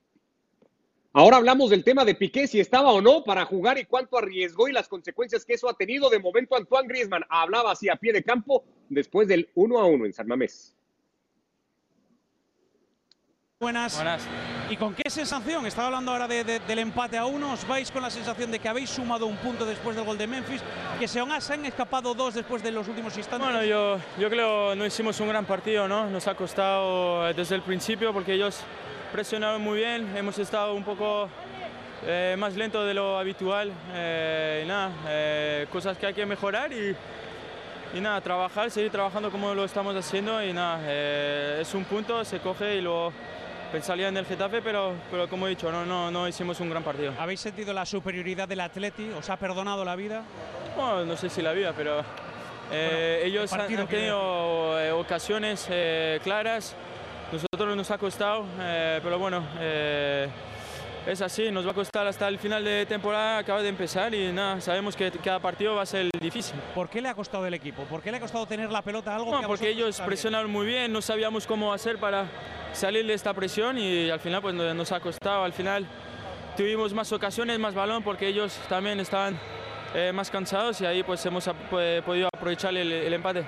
Ahora 1.13 1.37
hablamos 1.37 1.69
del 1.69 1.83
tema 1.83 2.05
de 2.05 2.15
Piqué, 2.15 2.47
si 2.47 2.59
estaba 2.59 2.91
o 2.91 3.01
no 3.01 3.23
para 3.23 3.45
jugar 3.45 3.77
y 3.77 3.85
cuánto 3.85 4.17
arriesgó 4.17 4.67
y 4.67 4.73
las 4.73 4.87
consecuencias 4.87 5.45
que 5.45 5.53
eso 5.53 5.69
ha 5.69 5.73
tenido. 5.73 6.09
De 6.09 6.19
momento, 6.19 6.55
Antoine 6.55 6.87
Griezmann 6.87 7.23
hablaba 7.29 7.71
así 7.71 7.89
a 7.89 7.95
pie 7.95 8.13
de 8.13 8.23
campo 8.23 8.65
después 8.89 9.27
del 9.27 9.49
1 9.55 9.79
a 9.79 9.85
1 9.85 10.05
en 10.05 10.13
San 10.13 10.27
Mamés. 10.27 10.75
Buenas. 13.59 13.95
Buenas. 13.95 14.21
¿Y 14.69 14.77
con 14.77 14.94
qué 14.94 15.09
sensación? 15.09 15.65
Estaba 15.65 15.88
hablando 15.88 16.12
ahora 16.12 16.27
de, 16.27 16.44
de, 16.44 16.59
del 16.59 16.77
empate 16.77 17.18
a 17.18 17.25
uno. 17.25 17.54
¿Os 17.54 17.68
vais 17.68 17.89
con 17.89 18.04
la 18.04 18.12
sensación 18.12 18.51
de 18.51 18.59
que 18.59 18.69
habéis 18.69 18.92
sumado 18.92 19.25
un 19.25 19.36
punto 19.38 19.65
después 19.65 19.95
del 19.95 20.06
gol 20.06 20.15
de 20.15 20.27
Memphis? 20.27 20.62
Que 21.00 21.07
se 21.07 21.19
han, 21.19 21.65
escapado 21.65 22.13
dos 22.13 22.36
después 22.36 22.62
de 22.62 22.69
los 22.69 22.88
últimos 22.88 23.18
instantes. 23.18 23.50
Bueno, 23.50 23.65
yo, 23.65 23.98
yo 24.19 24.30
creo 24.30 24.75
no 24.75 24.86
hicimos 24.86 25.19
un 25.21 25.30
gran 25.30 25.45
partido, 25.45 25.88
¿no? 25.88 26.07
Nos 26.07 26.27
ha 26.27 26.36
costado 26.36 27.33
desde 27.33 27.56
el 27.56 27.63
principio 27.63 28.13
porque 28.13 28.33
ellos 28.33 28.59
presionaron 29.12 29.60
muy 29.60 29.80
bien. 29.80 30.15
Hemos 30.15 30.38
estado 30.38 30.75
un 30.75 30.83
poco 30.83 31.27
eh, 32.06 32.36
más 32.38 32.56
lento 32.56 32.86
de 32.86 32.94
lo 32.94 33.18
habitual. 33.18 33.71
Eh, 33.92 34.62
y 34.63 34.68
nada, 34.68 34.92
eh, 35.07 35.65
cosas 35.71 35.98
que 35.98 36.06
hay 36.06 36.13
que 36.13 36.27
mejorar 36.27 36.71
y, 36.71 36.95
y 37.95 38.01
nada, 38.01 38.21
trabajar, 38.21 38.69
seguir 38.69 38.92
trabajando 38.92 39.31
como 39.31 39.56
lo 39.56 39.65
estamos 39.65 39.95
haciendo. 39.95 40.44
Y 40.44 40.53
nada, 40.53 40.80
eh, 40.83 41.57
es 41.62 41.74
un 41.74 41.86
punto, 41.86 42.24
se 42.24 42.38
coge 42.38 42.75
y 42.75 42.81
luego 42.81 43.12
pensaría 43.71 44.07
en 44.07 44.17
el 44.17 44.25
Getafe, 44.25 44.61
pero, 44.61 44.93
pero 45.11 45.29
como 45.29 45.47
he 45.47 45.51
dicho, 45.51 45.71
no, 45.71 45.85
no, 45.85 46.11
no 46.11 46.27
hicimos 46.27 46.59
un 46.59 46.69
gran 46.69 46.83
partido. 46.83 47.13
¿Habéis 47.19 47.39
sentido 47.39 47.74
la 47.74 47.86
superioridad 47.86 48.47
del 48.47 48.62
Atleti? 48.62 49.09
¿Os 49.17 49.29
ha 49.29 49.38
perdonado 49.38 49.83
la 49.86 49.95
vida? 49.95 50.24
Bueno, 50.75 51.05
no 51.05 51.17
sé 51.17 51.29
si 51.29 51.41
la 51.41 51.53
vida, 51.53 51.74
pero 51.75 52.00
eh, 52.71 53.19
bueno, 53.21 53.27
ellos 53.27 53.53
han, 53.53 53.62
han, 53.62 53.88
tenido 53.88 54.79
eh, 54.79 54.91
ocasiones 54.91 55.67
eh, 55.69 56.19
claras. 56.24 56.75
Nosotros 57.31 57.75
nos 57.75 57.91
ha 57.91 57.97
costado, 57.97 58.45
eh, 58.59 59.00
pero 59.03 59.19
bueno, 59.19 59.43
es 61.07 61.21
así, 61.21 61.49
nos 61.51 61.65
va 61.65 61.71
a 61.71 61.73
costar 61.73 62.05
hasta 62.05 62.27
el 62.27 62.37
final 62.37 62.63
de 62.63 62.85
temporada, 62.85 63.37
acaba 63.37 63.61
de 63.61 63.69
empezar 63.69 64.13
y 64.13 64.31
nada, 64.33 64.59
sabemos 64.59 64.95
que 64.95 65.09
cada 65.11 65.39
partido 65.39 65.75
va 65.75 65.83
a 65.83 65.85
ser 65.85 66.09
difícil. 66.19 66.59
¿Por 66.75 66.89
qué 66.89 67.01
le 67.01 67.07
ha 67.07 67.15
costado 67.15 67.45
el 67.45 67.53
equipo? 67.53 67.83
¿Por 67.83 68.01
qué 68.01 68.11
le 68.11 68.17
ha 68.17 68.19
costado 68.19 68.45
tener 68.45 68.69
la 68.69 68.81
pelota 68.81 69.15
algo? 69.15 69.31
No, 69.31 69.39
que 69.39 69.47
porque 69.47 69.69
ellos 69.69 70.01
presionaron 70.01 70.51
muy 70.51 70.65
bien, 70.65 70.91
no 70.91 71.01
sabíamos 71.01 71.47
cómo 71.47 71.71
hacer 71.71 71.97
para 71.97 72.25
salir 72.73 73.07
de 73.07 73.13
esta 73.13 73.33
presión 73.33 73.77
y 73.77 74.09
al 74.09 74.19
final 74.19 74.41
pues 74.41 74.53
nos 74.53 74.91
ha 74.91 74.99
costado. 74.99 75.43
Al 75.45 75.53
final 75.53 75.87
tuvimos 76.57 76.93
más 76.93 77.11
ocasiones, 77.13 77.57
más 77.57 77.73
balón 77.73 78.03
porque 78.03 78.27
ellos 78.27 78.59
también 78.67 78.99
estaban 78.99 79.39
eh, 79.95 80.11
más 80.13 80.29
cansados 80.29 80.81
y 80.81 80.85
ahí 80.85 81.03
pues 81.03 81.25
hemos 81.25 81.49
pues, 81.69 82.03
podido 82.03 82.27
aprovechar 82.27 82.75
el, 82.75 82.91
el 82.91 83.13
empate. 83.13 83.45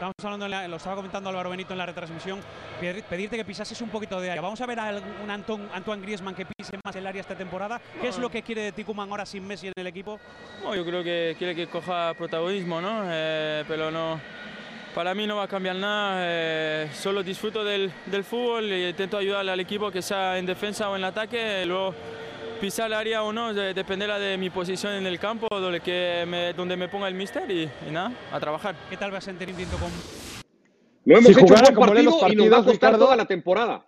Estamos 0.00 0.14
hablando, 0.24 0.48
la, 0.48 0.66
lo 0.66 0.76
estaba 0.76 0.96
comentando 0.96 1.28
Álvaro 1.28 1.50
Benito 1.50 1.74
en 1.74 1.78
la 1.78 1.84
retransmisión, 1.84 2.40
pedirte 2.80 3.36
que 3.36 3.44
pisases 3.44 3.78
un 3.82 3.90
poquito 3.90 4.18
de 4.18 4.30
área. 4.30 4.40
Vamos 4.40 4.58
a 4.58 4.64
ver 4.64 4.80
a 4.80 4.98
un 5.22 5.30
Anton, 5.30 5.68
Antoine 5.74 6.00
Griezmann 6.00 6.34
que 6.34 6.46
pise 6.46 6.78
más 6.82 6.96
el 6.96 7.06
área 7.06 7.20
esta 7.20 7.36
temporada. 7.36 7.78
¿Qué 8.00 8.08
es 8.08 8.16
lo 8.16 8.30
que 8.30 8.40
quiere 8.40 8.62
de 8.62 8.72
Ticuman 8.72 9.10
ahora 9.10 9.26
sin 9.26 9.46
Messi 9.46 9.66
en 9.66 9.74
el 9.76 9.86
equipo? 9.86 10.18
No, 10.64 10.74
yo 10.74 10.86
creo 10.86 11.04
que 11.04 11.36
quiere 11.36 11.54
que 11.54 11.66
coja 11.66 12.14
protagonismo, 12.14 12.80
¿no? 12.80 13.02
Eh, 13.10 13.62
pero 13.68 13.90
no, 13.90 14.18
para 14.94 15.14
mí 15.14 15.26
no 15.26 15.36
va 15.36 15.42
a 15.42 15.48
cambiar 15.48 15.76
nada. 15.76 16.14
Eh, 16.20 16.88
solo 16.94 17.22
disfruto 17.22 17.62
del, 17.62 17.92
del 18.06 18.24
fútbol 18.24 18.72
e 18.72 18.88
intento 18.88 19.18
ayudar 19.18 19.46
al 19.46 19.60
equipo 19.60 19.90
que 19.90 20.00
sea 20.00 20.38
en 20.38 20.46
defensa 20.46 20.88
o 20.88 20.96
en 20.96 21.04
ataque. 21.04 21.66
Luego 21.66 21.94
pisar 22.60 22.86
el 22.88 22.92
área 22.92 23.22
o 23.22 23.32
no 23.32 23.54
dependerá 23.54 24.18
de 24.18 24.36
mi 24.36 24.50
posición 24.50 24.92
en 24.92 25.06
el 25.06 25.18
campo, 25.18 25.48
donde, 25.50 25.80
que 25.80 26.24
me, 26.28 26.52
donde 26.52 26.76
me 26.76 26.88
ponga 26.88 27.08
el 27.08 27.14
mister 27.14 27.50
y, 27.50 27.68
y, 27.88 27.90
nada, 27.90 28.12
a 28.30 28.38
trabajar. 28.38 28.76
¿Qué 28.88 28.96
tal 28.96 29.10
vas 29.10 29.26
a 29.26 29.30
entendiendo 29.30 29.76
con.? 29.78 29.90
No 31.04 31.16
hemos 31.16 31.24
si 31.24 31.32
hecho 31.32 31.46
buen 31.46 31.74
partido 31.74 32.02
los 32.02 32.20
partidos, 32.20 32.32
y 32.32 32.36
nos 32.36 32.52
va 32.52 32.62
a 32.62 32.64
costar 32.64 32.90
Ricardo, 32.90 33.04
toda 33.06 33.16
la 33.16 33.24
temporada. 33.24 33.86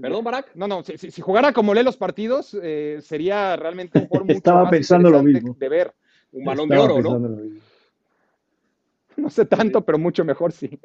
¿Perdón, 0.00 0.24
Barak? 0.24 0.50
No, 0.54 0.66
no, 0.66 0.82
si, 0.82 0.98
si, 0.98 1.20
jugara 1.20 1.52
como 1.52 1.72
lee 1.74 1.82
los 1.82 1.96
partidos, 1.96 2.56
eh, 2.62 2.98
sería 3.02 3.56
realmente 3.56 3.98
un 4.00 4.08
jugador 4.08 4.26
mucho 4.26 4.36
Estaba 4.38 4.62
más 4.62 4.70
pensando 4.70 5.10
lo 5.10 5.22
mismo. 5.22 5.56
de 5.58 5.68
ver. 5.68 5.94
Un 6.32 6.44
balón 6.44 6.72
Estaba 6.72 6.88
de 6.88 6.94
oro, 6.94 7.18
¿no? 7.18 7.38
No 9.16 9.28
sé 9.30 9.44
tanto, 9.44 9.84
pero 9.84 9.98
mucho 9.98 10.24
mejor 10.24 10.52
sí. 10.52 10.80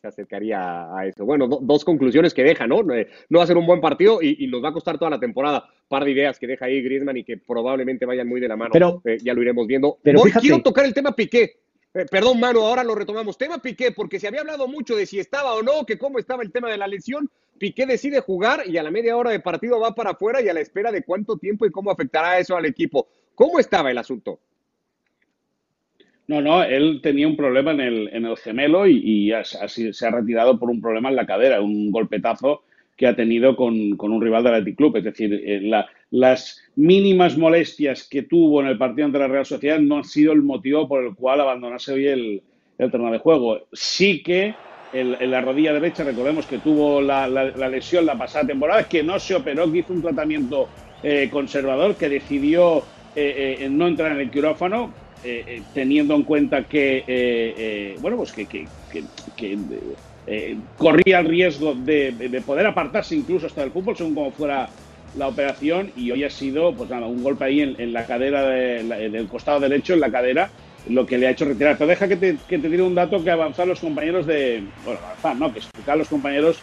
Se 0.00 0.08
acercaría 0.08 0.96
a 0.96 1.06
eso. 1.06 1.24
Bueno, 1.24 1.46
dos 1.46 1.84
conclusiones 1.84 2.32
que 2.32 2.42
deja, 2.42 2.66
¿no? 2.66 2.80
Eh, 2.92 3.08
no 3.28 3.38
va 3.38 3.44
a 3.44 3.46
ser 3.46 3.58
un 3.58 3.66
buen 3.66 3.80
partido 3.80 4.22
y, 4.22 4.46
nos 4.46 4.64
va 4.64 4.70
a 4.70 4.72
costar 4.72 4.98
toda 4.98 5.10
la 5.10 5.20
temporada. 5.20 5.68
Par 5.88 6.04
de 6.04 6.12
ideas 6.12 6.38
que 6.38 6.46
deja 6.46 6.66
ahí 6.66 6.82
Griezmann 6.82 7.16
y 7.18 7.24
que 7.24 7.36
probablemente 7.36 8.06
vayan 8.06 8.26
muy 8.26 8.40
de 8.40 8.48
la 8.48 8.56
mano. 8.56 8.70
Pero, 8.72 9.02
eh, 9.04 9.18
ya 9.22 9.34
lo 9.34 9.42
iremos 9.42 9.66
viendo. 9.66 9.98
Pero 10.02 10.22
quiero 10.40 10.62
tocar 10.62 10.86
el 10.86 10.94
tema 10.94 11.14
Piqué. 11.14 11.60
Eh, 11.92 12.06
perdón, 12.10 12.40
mano, 12.40 12.60
ahora 12.60 12.84
lo 12.84 12.94
retomamos. 12.94 13.36
Tema 13.36 13.58
Piqué, 13.58 13.92
porque 13.92 14.18
se 14.18 14.28
había 14.28 14.40
hablado 14.40 14.68
mucho 14.68 14.96
de 14.96 15.06
si 15.06 15.18
estaba 15.18 15.54
o 15.54 15.62
no, 15.62 15.84
que 15.84 15.98
cómo 15.98 16.18
estaba 16.18 16.42
el 16.42 16.52
tema 16.52 16.70
de 16.70 16.78
la 16.78 16.86
lesión. 16.86 17.28
Piqué 17.58 17.84
decide 17.84 18.20
jugar 18.20 18.62
y 18.66 18.78
a 18.78 18.82
la 18.82 18.90
media 18.90 19.16
hora 19.16 19.30
de 19.30 19.40
partido 19.40 19.78
va 19.78 19.94
para 19.94 20.10
afuera 20.12 20.40
y 20.40 20.48
a 20.48 20.54
la 20.54 20.60
espera 20.60 20.90
de 20.90 21.02
cuánto 21.02 21.36
tiempo 21.36 21.66
y 21.66 21.70
cómo 21.70 21.90
afectará 21.90 22.38
eso 22.38 22.56
al 22.56 22.64
equipo. 22.64 23.08
¿Cómo 23.34 23.58
estaba 23.58 23.90
el 23.90 23.98
asunto? 23.98 24.40
No, 26.30 26.40
no, 26.40 26.62
él 26.62 27.00
tenía 27.02 27.26
un 27.26 27.34
problema 27.34 27.72
en 27.72 27.80
el, 27.80 28.08
en 28.12 28.24
el 28.24 28.36
gemelo 28.36 28.86
y, 28.86 29.32
así 29.32 29.92
se 29.92 30.06
ha 30.06 30.12
retirado 30.12 30.60
por 30.60 30.70
un 30.70 30.80
problema 30.80 31.08
en 31.08 31.16
la 31.16 31.26
cadera, 31.26 31.60
un 31.60 31.90
golpetazo 31.90 32.62
que 32.96 33.08
ha 33.08 33.16
tenido 33.16 33.56
con, 33.56 33.98
un 33.98 34.22
rival 34.22 34.44
del 34.44 34.54
Athletic 34.54 34.76
Club. 34.76 34.96
Es 34.98 35.02
decir, 35.02 35.34
eh, 35.44 35.60
las 36.12 36.62
mínimas 36.76 37.36
molestias 37.36 38.08
que 38.08 38.22
tuvo 38.22 38.60
en 38.60 38.68
el 38.68 38.78
partido 38.78 39.06
ante 39.06 39.18
la 39.18 39.26
Real 39.26 39.44
Sociedad 39.44 39.80
no 39.80 39.96
han 39.96 40.04
sido 40.04 40.32
el 40.32 40.42
motivo 40.42 40.86
por 40.86 41.02
el 41.04 41.16
cual 41.16 41.40
abandonase 41.40 41.94
hoy 41.94 42.06
el, 42.06 42.42
el 42.78 42.90
terreno 42.92 43.10
de 43.10 43.18
juego. 43.18 43.66
Sí 43.72 44.22
que 44.22 44.54
en 44.92 45.30
la 45.32 45.40
rodilla 45.40 45.72
derecha, 45.72 46.04
recordemos 46.04 46.46
que 46.46 46.58
tuvo 46.58 47.00
la, 47.02 47.26
lesión 47.26 48.06
la 48.06 48.16
pasada 48.16 48.46
temporada, 48.46 48.88
que 48.88 49.02
no 49.02 49.18
se 49.18 49.34
operó, 49.34 49.70
que 49.72 49.78
hizo 49.78 49.92
un 49.92 50.02
tratamiento 50.02 50.68
eh, 51.02 51.28
conservador, 51.32 51.96
que 51.96 52.08
decidió 52.08 52.84
eh, 53.16 53.66
no 53.68 53.88
entrar 53.88 54.12
en 54.12 54.20
el 54.20 54.30
quirófano, 54.30 54.92
eh, 55.22 55.44
eh, 55.46 55.62
teniendo 55.74 56.14
en 56.14 56.22
cuenta 56.22 56.64
que, 56.64 57.04
eh, 57.06 57.96
bueno, 58.00 58.16
pues 58.16 58.32
que, 58.32 58.66
corría 60.78 61.18
el 61.18 61.26
riesgo 61.26 61.74
de, 61.74 62.42
poder 62.46 62.66
apartarse 62.66 63.16
incluso 63.16 63.46
hasta 63.46 63.60
del 63.60 63.70
fútbol, 63.70 63.96
según 63.96 64.14
como 64.14 64.30
fuera 64.30 64.70
la 65.18 65.28
operación, 65.28 65.90
y 65.94 66.10
hoy 66.10 66.24
ha 66.24 66.30
sido, 66.30 66.74
pues 66.74 66.88
nada, 66.88 67.06
un 67.06 67.22
golpe 67.22 67.44
ahí 67.44 67.60
en, 67.60 67.92
la 67.92 68.06
cadera 68.06 68.44
del 68.48 69.28
costado 69.28 69.60
derecho, 69.60 69.92
en 69.92 70.00
la 70.00 70.10
cadera, 70.10 70.50
lo 70.88 71.04
que 71.04 71.18
le 71.18 71.26
ha 71.26 71.32
hecho 71.32 71.44
retirar. 71.44 71.76
Pero 71.76 71.88
deja 71.88 72.08
que 72.08 72.16
te, 72.16 72.38
que 72.48 72.58
te 72.58 72.70
diga 72.70 72.84
un 72.84 72.94
dato 72.94 73.22
que 73.22 73.30
avanzan 73.30 73.68
los 73.68 73.80
compañeros 73.80 74.26
de, 74.26 74.62
bueno, 74.86 75.00
avanzar, 75.04 75.36
¿no? 75.36 75.52
Que 75.52 75.58
explicar 75.58 75.98
los 75.98 76.08
compañeros 76.08 76.60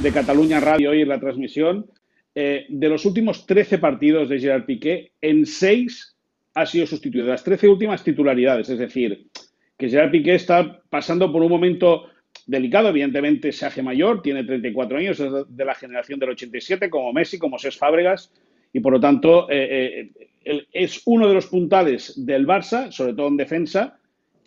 de 0.00 0.12
Cataluña 0.12 0.60
Radio 0.60 0.90
hoy 0.90 1.00
en 1.00 1.08
la 1.08 1.20
transmisión. 1.20 1.86
de 2.34 2.88
los 2.88 3.06
últimos 3.06 3.46
13 3.46 3.78
partidos 3.78 4.28
de 4.28 4.40
Gerard 4.40 4.66
Piqué, 4.66 5.12
en 5.22 5.46
6 5.46 6.13
ha 6.54 6.66
sido 6.66 6.86
sustituido. 6.86 7.26
Las 7.26 7.44
13 7.44 7.68
últimas 7.68 8.02
titularidades, 8.02 8.68
es 8.70 8.78
decir, 8.78 9.26
que 9.76 9.88
Gerard 9.88 10.10
Piqué 10.10 10.34
está 10.34 10.80
pasando 10.88 11.30
por 11.30 11.42
un 11.42 11.50
momento 11.50 12.06
delicado, 12.46 12.88
evidentemente 12.88 13.52
se 13.52 13.66
hace 13.66 13.82
mayor, 13.82 14.22
tiene 14.22 14.44
34 14.44 14.98
años, 14.98 15.20
es 15.20 15.32
de 15.48 15.64
la 15.64 15.74
generación 15.74 16.20
del 16.20 16.30
87, 16.30 16.88
como 16.90 17.12
Messi, 17.12 17.38
como 17.38 17.58
Ses 17.58 17.76
Fábregas, 17.76 18.32
y 18.72 18.80
por 18.80 18.92
lo 18.92 19.00
tanto 19.00 19.48
eh, 19.50 20.10
eh, 20.44 20.66
es 20.72 21.02
uno 21.06 21.28
de 21.28 21.34
los 21.34 21.46
puntales 21.46 22.24
del 22.24 22.46
Barça, 22.46 22.90
sobre 22.90 23.14
todo 23.14 23.28
en 23.28 23.36
defensa, 23.36 23.98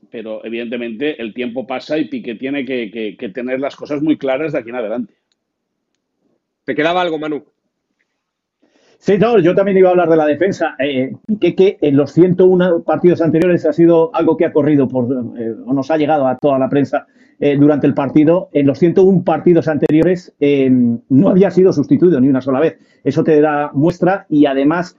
pero 0.09 0.45
evidentemente 0.45 1.21
el 1.21 1.33
tiempo 1.33 1.67
pasa 1.67 1.97
y 1.97 2.05
Piqué 2.05 2.35
tiene 2.35 2.63
que, 2.63 3.15
que 3.17 3.29
tener 3.29 3.59
las 3.59 3.75
cosas 3.75 4.01
muy 4.01 4.17
claras 4.17 4.53
de 4.53 4.59
aquí 4.59 4.69
en 4.69 4.75
adelante. 4.75 5.13
¿Te 6.63 6.75
quedaba 6.75 7.01
algo, 7.01 7.17
Manu? 7.17 7.45
Sí, 8.99 9.17
no, 9.17 9.37
yo 9.39 9.53
también 9.53 9.77
iba 9.77 9.89
a 9.89 9.91
hablar 9.91 10.09
de 10.09 10.17
la 10.17 10.25
defensa. 10.25 10.75
Eh, 10.79 11.13
que, 11.39 11.77
en 11.81 11.95
los 11.95 12.11
101 12.13 12.83
partidos 12.83 13.21
anteriores 13.21 13.65
ha 13.65 13.73
sido 13.73 14.13
algo 14.13 14.37
que 14.37 14.45
ha 14.45 14.51
corrido 14.51 14.87
por, 14.87 15.05
eh, 15.37 15.53
o 15.65 15.73
nos 15.73 15.91
ha 15.91 15.97
llegado 15.97 16.27
a 16.27 16.37
toda 16.37 16.57
la 16.57 16.67
prensa 16.67 17.05
eh, 17.39 17.55
durante 17.57 17.85
el 17.85 17.93
partido. 17.93 18.49
En 18.53 18.65
los 18.65 18.79
101 18.79 19.23
partidos 19.23 19.67
anteriores 19.67 20.33
no 20.39 21.29
había 21.29 21.51
sido 21.51 21.71
sustituido 21.73 22.19
ni 22.19 22.27
una 22.27 22.41
sola 22.41 22.59
vez. 22.59 22.77
Eso 23.03 23.23
te 23.23 23.39
da 23.39 23.71
muestra 23.73 24.25
y 24.29 24.45
además, 24.47 24.97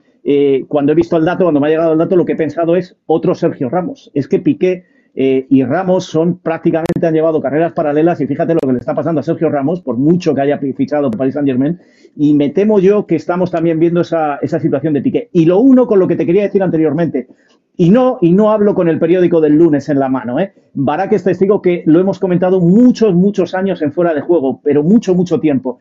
cuando 0.67 0.93
he 0.93 0.95
visto 0.95 1.17
el 1.17 1.25
dato, 1.25 1.43
cuando 1.43 1.59
me 1.59 1.67
ha 1.67 1.71
llegado 1.71 1.93
el 1.93 1.99
dato, 1.99 2.15
lo 2.15 2.25
que 2.25 2.33
he 2.33 2.37
pensado 2.37 2.75
es 2.75 2.95
otro 3.05 3.35
Sergio 3.35 3.69
Ramos. 3.69 4.11
Es 4.13 4.27
que 4.27 4.39
Piqué 4.39 4.85
eh, 5.21 5.47
y 5.49 5.65
Ramos 5.65 6.05
son 6.05 6.37
prácticamente 6.37 7.05
han 7.05 7.13
llevado 7.13 7.41
carreras 7.41 7.73
paralelas 7.73 8.21
y 8.21 8.25
fíjate 8.25 8.53
lo 8.53 8.61
que 8.61 8.71
le 8.71 8.79
está 8.79 8.95
pasando 8.95 9.19
a 9.19 9.23
Sergio 9.23 9.49
Ramos, 9.49 9.81
por 9.81 9.97
mucho 9.97 10.33
que 10.33 10.39
haya 10.39 10.57
fichado 10.77 11.11
por 11.11 11.17
Paris 11.17 11.33
Saint 11.33 11.45
Germain, 11.45 11.77
y 12.15 12.33
me 12.33 12.51
temo 12.51 12.79
yo 12.79 13.05
que 13.05 13.17
estamos 13.17 13.51
también 13.51 13.79
viendo 13.79 13.99
esa, 13.99 14.37
esa 14.37 14.61
situación 14.61 14.93
de 14.93 15.01
Piqué. 15.01 15.29
Y 15.33 15.43
lo 15.43 15.59
uno 15.59 15.87
con 15.87 15.99
lo 15.99 16.07
que 16.07 16.15
te 16.15 16.25
quería 16.25 16.43
decir 16.43 16.63
anteriormente, 16.63 17.27
y 17.75 17.89
no, 17.89 18.17
y 18.21 18.31
no 18.31 18.49
hablo 18.49 18.73
con 18.73 18.87
el 18.87 18.97
periódico 18.97 19.41
del 19.41 19.57
lunes 19.57 19.89
en 19.89 19.99
la 19.99 20.07
mano, 20.07 20.39
¿eh? 20.39 20.53
Barak 20.73 21.11
es 21.11 21.25
testigo 21.25 21.61
que 21.61 21.83
lo 21.85 21.99
hemos 21.99 22.17
comentado 22.17 22.61
muchos, 22.61 23.13
muchos 23.13 23.53
años 23.53 23.81
en 23.81 23.91
fuera 23.91 24.13
de 24.13 24.21
juego, 24.21 24.61
pero 24.63 24.83
mucho, 24.83 25.15
mucho 25.15 25.41
tiempo. 25.41 25.79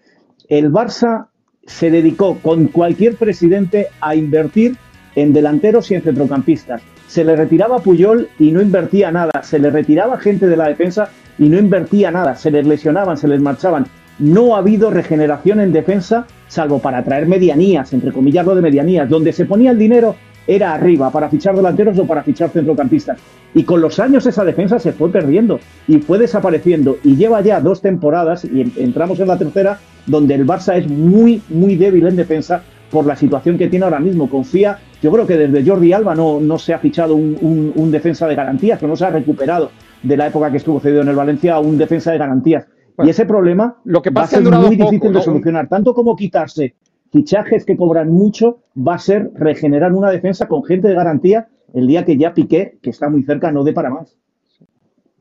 El 0.49 0.73
Barça 0.73 1.29
se 1.65 1.93
dedicó 1.93 2.39
con 2.43 2.67
cualquier 2.67 3.15
presidente 3.15 3.87
a 4.01 4.17
invertir 4.17 4.75
en 5.15 5.33
delanteros 5.33 5.93
y 5.93 5.95
en 5.95 6.03
centrocampistas 6.03 6.83
se 7.09 7.25
le 7.25 7.35
retiraba 7.35 7.79
Puyol 7.81 8.29
y 8.39 8.53
no 8.53 8.61
invertía 8.61 9.11
nada, 9.11 9.43
se 9.43 9.59
le 9.59 9.71
retiraba 9.71 10.19
gente 10.19 10.47
de 10.47 10.57
la 10.57 10.69
defensa 10.69 11.09
y 11.39 11.49
no 11.49 11.59
invertía 11.59 12.11
nada, 12.11 12.37
se 12.37 12.51
les 12.51 12.67
lesionaban, 12.67 13.17
se 13.17 13.27
les 13.27 13.41
marchaban. 13.41 13.87
No 14.19 14.55
ha 14.55 14.59
habido 14.59 14.91
regeneración 14.91 15.61
en 15.61 15.73
defensa, 15.73 16.27
salvo 16.49 16.81
para 16.81 17.03
traer 17.03 17.27
medianías, 17.27 17.93
entre 17.93 18.13
comillas 18.13 18.45
lo 18.45 18.55
de 18.55 18.63
medianías, 18.63 19.09
donde 19.09 19.33
se 19.33 19.47
ponía 19.47 19.71
el 19.71 19.79
dinero 19.79 20.17
era 20.47 20.73
arriba, 20.73 21.11
para 21.11 21.29
fichar 21.29 21.55
delanteros 21.55 21.99
o 21.99 22.07
para 22.07 22.23
fichar 22.23 22.51
centrocampistas. 22.51 23.19
Y 23.55 23.65
con 23.65 23.81
los 23.81 23.99
años 23.99 24.27
esa 24.27 24.45
defensa 24.45 24.79
se 24.79 24.93
fue 24.93 25.11
perdiendo 25.13 25.61
y 25.87 25.99
fue 25.99 26.19
desapareciendo. 26.19 26.99
Y 27.05 27.17
lleva 27.17 27.43
ya 27.43 27.61
dos 27.61 27.83
temporadas, 27.83 28.47
y 28.47 28.63
entramos 28.77 29.21
en 29.21 29.29
la 29.29 29.39
tercera, 29.39 29.79
donde 30.07 30.35
el 30.35 30.47
Barça 30.47 30.77
es 30.77 30.89
muy, 30.89 31.43
muy 31.51 31.77
débil 31.77 32.07
en 32.07 32.17
defensa 32.17 32.63
por 32.91 33.07
la 33.07 33.17
situación 33.17 33.59
que 33.59 33.69
tiene 33.69 33.85
ahora 33.85 34.01
mismo. 34.01 34.29
Confía, 34.29 34.79
yo 35.03 35.11
creo 35.13 35.27
que 35.27 35.37
desde 35.37 35.69
Jordi 35.69 35.93
Alba 35.93 36.15
no, 36.15 36.41
no 36.41 36.59
se 36.59 36.75
ha 36.75 36.79
fichado 36.79 37.15
un, 37.15 37.91
defensa 37.91 38.27
de 38.27 38.35
garantías, 38.35 38.79
que 38.79 38.87
no 38.87 38.97
se 38.97 39.05
ha 39.05 39.11
recuperado 39.11 39.71
de 40.03 40.17
la 40.17 40.29
época 40.29 40.51
que 40.51 40.59
estuvo 40.59 40.81
cedido 40.81 41.03
en 41.03 41.09
el 41.09 41.17
Valencia 41.17 41.55
a 41.55 41.61
un 41.61 41.79
defensa 41.79 42.13
de 42.13 42.19
garantías. 42.19 42.67
y 43.03 43.09
ese 43.09 43.25
problema 43.27 43.77
lo 43.85 44.03
que 44.03 44.11
va 44.11 44.23
a 44.23 44.27
ser 44.27 44.43
muy 44.43 44.77
difícil 44.77 45.13
de 45.13 45.23
solucionar, 45.23 45.69
tanto 45.69 45.95
como 45.95 46.17
quitarse 46.17 46.75
fichajes 47.11 47.65
que 47.65 47.77
cobran 47.77 48.11
mucho, 48.11 48.61
va 48.77 48.95
a 48.95 48.99
ser 48.99 49.31
regenerar 49.35 49.93
una 49.93 50.11
defensa 50.11 50.47
con 50.47 50.65
gente 50.65 50.89
de 50.89 50.95
garantía 50.95 51.49
el 51.75 51.87
día 51.87 52.05
que 52.05 52.17
ya 52.17 52.35
Piqué, 52.35 52.79
que 52.83 52.91
está 52.91 53.09
muy 53.09 53.23
cerca, 53.23 53.53
no 53.53 53.65
dé 53.65 53.73
para 53.73 53.91
más. 53.91 54.17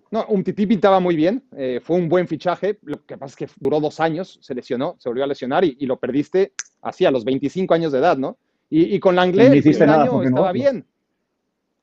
No, 0.10 0.26
un 0.30 0.44
tití 0.44 0.66
pintaba 0.66 1.00
muy 1.02 1.18
bien, 1.18 1.44
eh, 1.58 1.82
fue 1.84 1.98
un 1.98 2.08
buen 2.08 2.28
fichaje, 2.28 2.80
lo 2.84 3.06
que 3.06 3.18
pasa 3.18 3.32
es 3.32 3.36
que 3.36 3.48
duró 3.60 3.82
dos 3.82 4.00
años, 4.00 4.40
se 4.42 4.56
lesionó, 4.56 4.96
se 5.00 5.10
volvió 5.10 5.26
a 5.26 5.28
lesionar 5.28 5.66
y, 5.66 5.86
lo 5.86 6.00
perdiste 6.00 6.54
así 6.82 7.06
a 7.06 7.12
los 7.12 7.26
25 7.26 7.74
años 7.74 7.92
de 7.92 8.00
edad, 8.00 8.18
¿no? 8.18 8.38
Y, 8.70 9.00
con 9.00 9.16
Langley 9.16 9.48
el 9.48 9.64
primer 9.64 9.90
año 9.90 10.24
estaba 10.24 10.52
bien. 10.52 10.86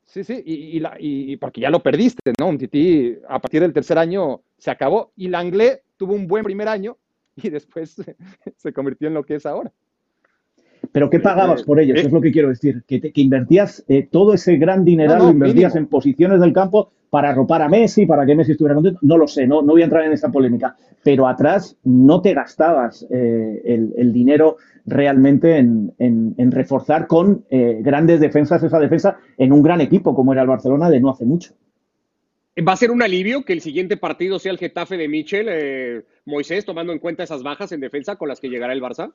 Sí, 0.05 0.23
sí, 0.23 0.43
y, 0.45 0.83
y, 0.99 1.37
porque 1.39 1.63
ya 1.63 1.71
lo 1.71 1.83
perdiste, 1.83 2.33
¿no? 2.39 2.49
Un 2.49 2.59
tití 2.59 3.17
a 3.27 3.41
partir 3.41 3.63
del 3.63 3.73
tercer 3.73 3.97
año 3.99 4.43
se 4.59 4.71
acabó 4.71 5.13
y 5.17 5.29
Langley 5.29 5.79
tuvo 5.97 6.13
un 6.13 6.27
buen 6.27 6.45
primer 6.45 6.69
año 6.69 6.99
y 7.37 7.49
después 7.49 7.97
se 8.57 8.73
convirtió 8.73 9.09
en 9.09 9.15
lo 9.15 9.25
que 9.25 9.37
es 9.37 9.47
ahora. 9.47 9.73
Pero 10.93 11.11
¿qué 11.11 11.21
pagabas 11.21 11.63
por 11.63 11.81
ellos? 11.81 11.99
Eso 11.99 12.09
es 12.09 12.13
lo 12.13 12.21
que 12.21 12.33
quiero 12.33 12.49
decir. 12.49 12.83
Que, 12.87 13.13
invertías 13.15 13.85
eh, 13.89 14.07
todo 14.11 14.35
ese 14.35 14.57
gran 14.57 14.85
dinero, 14.85 15.17
lo 15.17 15.31
invertías 15.31 15.77
en 15.77 15.87
posiciones 15.87 16.41
del 16.41 16.53
campo 16.53 16.93
para 17.11 17.31
arropar 17.31 17.63
a 17.63 17.69
Messi, 17.69 18.07
para 18.07 18.27
que 18.27 18.35
Messi 18.35 18.53
estuviera 18.53 18.75
contento. 18.75 18.99
No 19.03 19.17
lo 19.17 19.29
sé, 19.29 19.47
no, 19.47 19.63
no 19.63 19.73
voy 19.73 19.83
a 19.83 19.85
entrar 19.85 20.05
en 20.05 20.13
esta 20.13 20.31
polémica. 20.31 20.77
Pero 21.03 21.29
atrás 21.29 21.77
no 21.85 22.21
te 22.23 22.35
gastabas 22.35 23.07
eh, 23.11 23.63
el, 23.97 24.13
dinero 24.13 24.57
realmente 24.87 25.59
en, 25.59 26.51
reforzar 26.51 27.07
con 27.07 27.45
eh, 27.51 27.79
grandes 27.83 28.21
defensas 28.21 28.63
esa 28.63 28.79
defensa 28.79 29.19
en 29.39 29.53
un 29.53 29.63
gran 29.63 29.81
equipo 29.81 30.15
como 30.15 30.33
era 30.33 30.43
el 30.43 30.49
Barcelona 30.49 30.91
de 30.91 31.01
no 31.01 31.11
hace 31.11 31.25
mucho. 31.25 31.55
¿Va 32.57 32.73
a 32.73 32.77
ser 32.77 32.91
un 32.91 33.03
alivio 33.03 33.45
que 33.45 33.53
el 33.53 33.61
siguiente 33.61 33.97
partido 33.97 34.39
sea 34.39 34.53
el 34.53 34.59
Getafe 34.59 34.97
de 34.97 35.09
Michel, 35.09 36.05
Moisés, 36.25 36.65
tomando 36.65 36.93
en 36.93 37.01
cuenta 37.01 37.25
esas 37.25 37.43
bajas 37.43 37.73
en 37.73 37.81
defensa 37.81 38.17
con 38.17 38.29
las 38.29 38.41
que 38.41 38.49
llegará 38.49 38.73
el 38.73 38.81
Barça? 38.81 39.13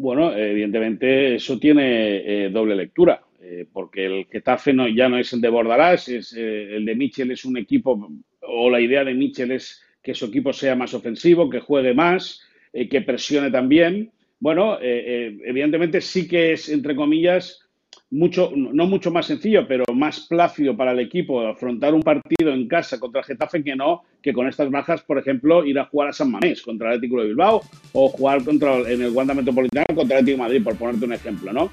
Bueno, 0.00 0.34
evidentemente 0.34 1.34
eso 1.34 1.58
tiene 1.58 2.44
eh, 2.46 2.48
doble 2.48 2.74
lectura, 2.74 3.22
eh, 3.38 3.66
porque 3.70 4.06
el 4.06 4.26
Getafe 4.32 4.72
no, 4.72 4.88
ya 4.88 5.10
no 5.10 5.18
es 5.18 5.30
el 5.34 5.42
de 5.42 5.50
Bordalás, 5.50 6.08
es, 6.08 6.32
eh, 6.32 6.76
el 6.76 6.86
de 6.86 6.94
Michel 6.94 7.30
es 7.32 7.44
un 7.44 7.58
equipo, 7.58 8.10
o 8.40 8.70
la 8.70 8.80
idea 8.80 9.04
de 9.04 9.12
Michel 9.12 9.50
es 9.50 9.82
que 10.02 10.14
su 10.14 10.24
equipo 10.24 10.54
sea 10.54 10.74
más 10.74 10.94
ofensivo, 10.94 11.50
que 11.50 11.60
juegue 11.60 11.92
más, 11.92 12.40
que 12.72 13.02
presione 13.02 13.50
también. 13.50 14.10
Bueno, 14.38 14.78
evidentemente 14.80 16.00
sí 16.00 16.26
que 16.26 16.52
es, 16.52 16.70
entre 16.70 16.96
comillas, 16.96 17.68
mucho, 18.10 18.52
no 18.54 18.86
mucho 18.86 19.10
más 19.10 19.26
sencillo, 19.26 19.66
pero 19.68 19.84
más 19.94 20.20
plácido 20.20 20.76
para 20.76 20.92
el 20.92 21.00
equipo 21.00 21.46
afrontar 21.46 21.94
un 21.94 22.02
partido 22.02 22.52
en 22.52 22.66
casa 22.66 22.98
contra 22.98 23.20
el 23.20 23.26
Getafe 23.26 23.62
que 23.62 23.76
no 23.76 24.02
que 24.22 24.32
con 24.32 24.48
estas 24.48 24.70
bajas, 24.70 25.02
por 25.02 25.18
ejemplo, 25.18 25.64
ir 25.64 25.78
a 25.78 25.86
jugar 25.86 26.08
a 26.08 26.12
San 26.12 26.30
Mamés 26.30 26.62
contra 26.62 26.88
el 26.88 26.96
Atlético 26.96 27.20
de 27.20 27.28
Bilbao 27.28 27.62
o 27.92 28.08
jugar 28.08 28.44
contra, 28.44 28.78
en 28.78 29.02
el 29.02 29.10
Wanda 29.10 29.34
Metropolitano 29.34 29.86
contra 29.94 30.18
el 30.18 30.22
Atlético 30.22 30.36
de 30.36 30.48
Madrid, 30.48 30.64
por 30.64 30.76
ponerte 30.76 31.06
un 31.06 31.12
ejemplo, 31.12 31.52
¿no? 31.52 31.70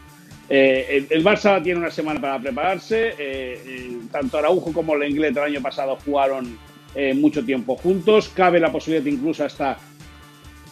Eh, 0.50 1.05
el, 1.09 1.24
Barça 1.24 1.62
tiene 1.62 1.79
una 1.79 1.91
semana 1.91 2.21
para 2.21 2.39
prepararse. 2.39 3.09
Eh, 3.09 3.62
eh, 3.65 3.97
tanto 4.12 4.38
Araujo 4.38 4.71
como 4.71 4.95
el 4.95 5.09
Inglés 5.09 5.36
el 5.36 5.43
año 5.43 5.62
pasado 5.62 5.97
jugaron 6.05 6.57
eh, 6.95 7.13
mucho 7.13 7.43
tiempo 7.43 7.75
juntos. 7.75 8.29
Cabe 8.29 8.59
la 8.59 8.71
posibilidad 8.71 9.05
incluso 9.05 9.43
hasta 9.43 9.77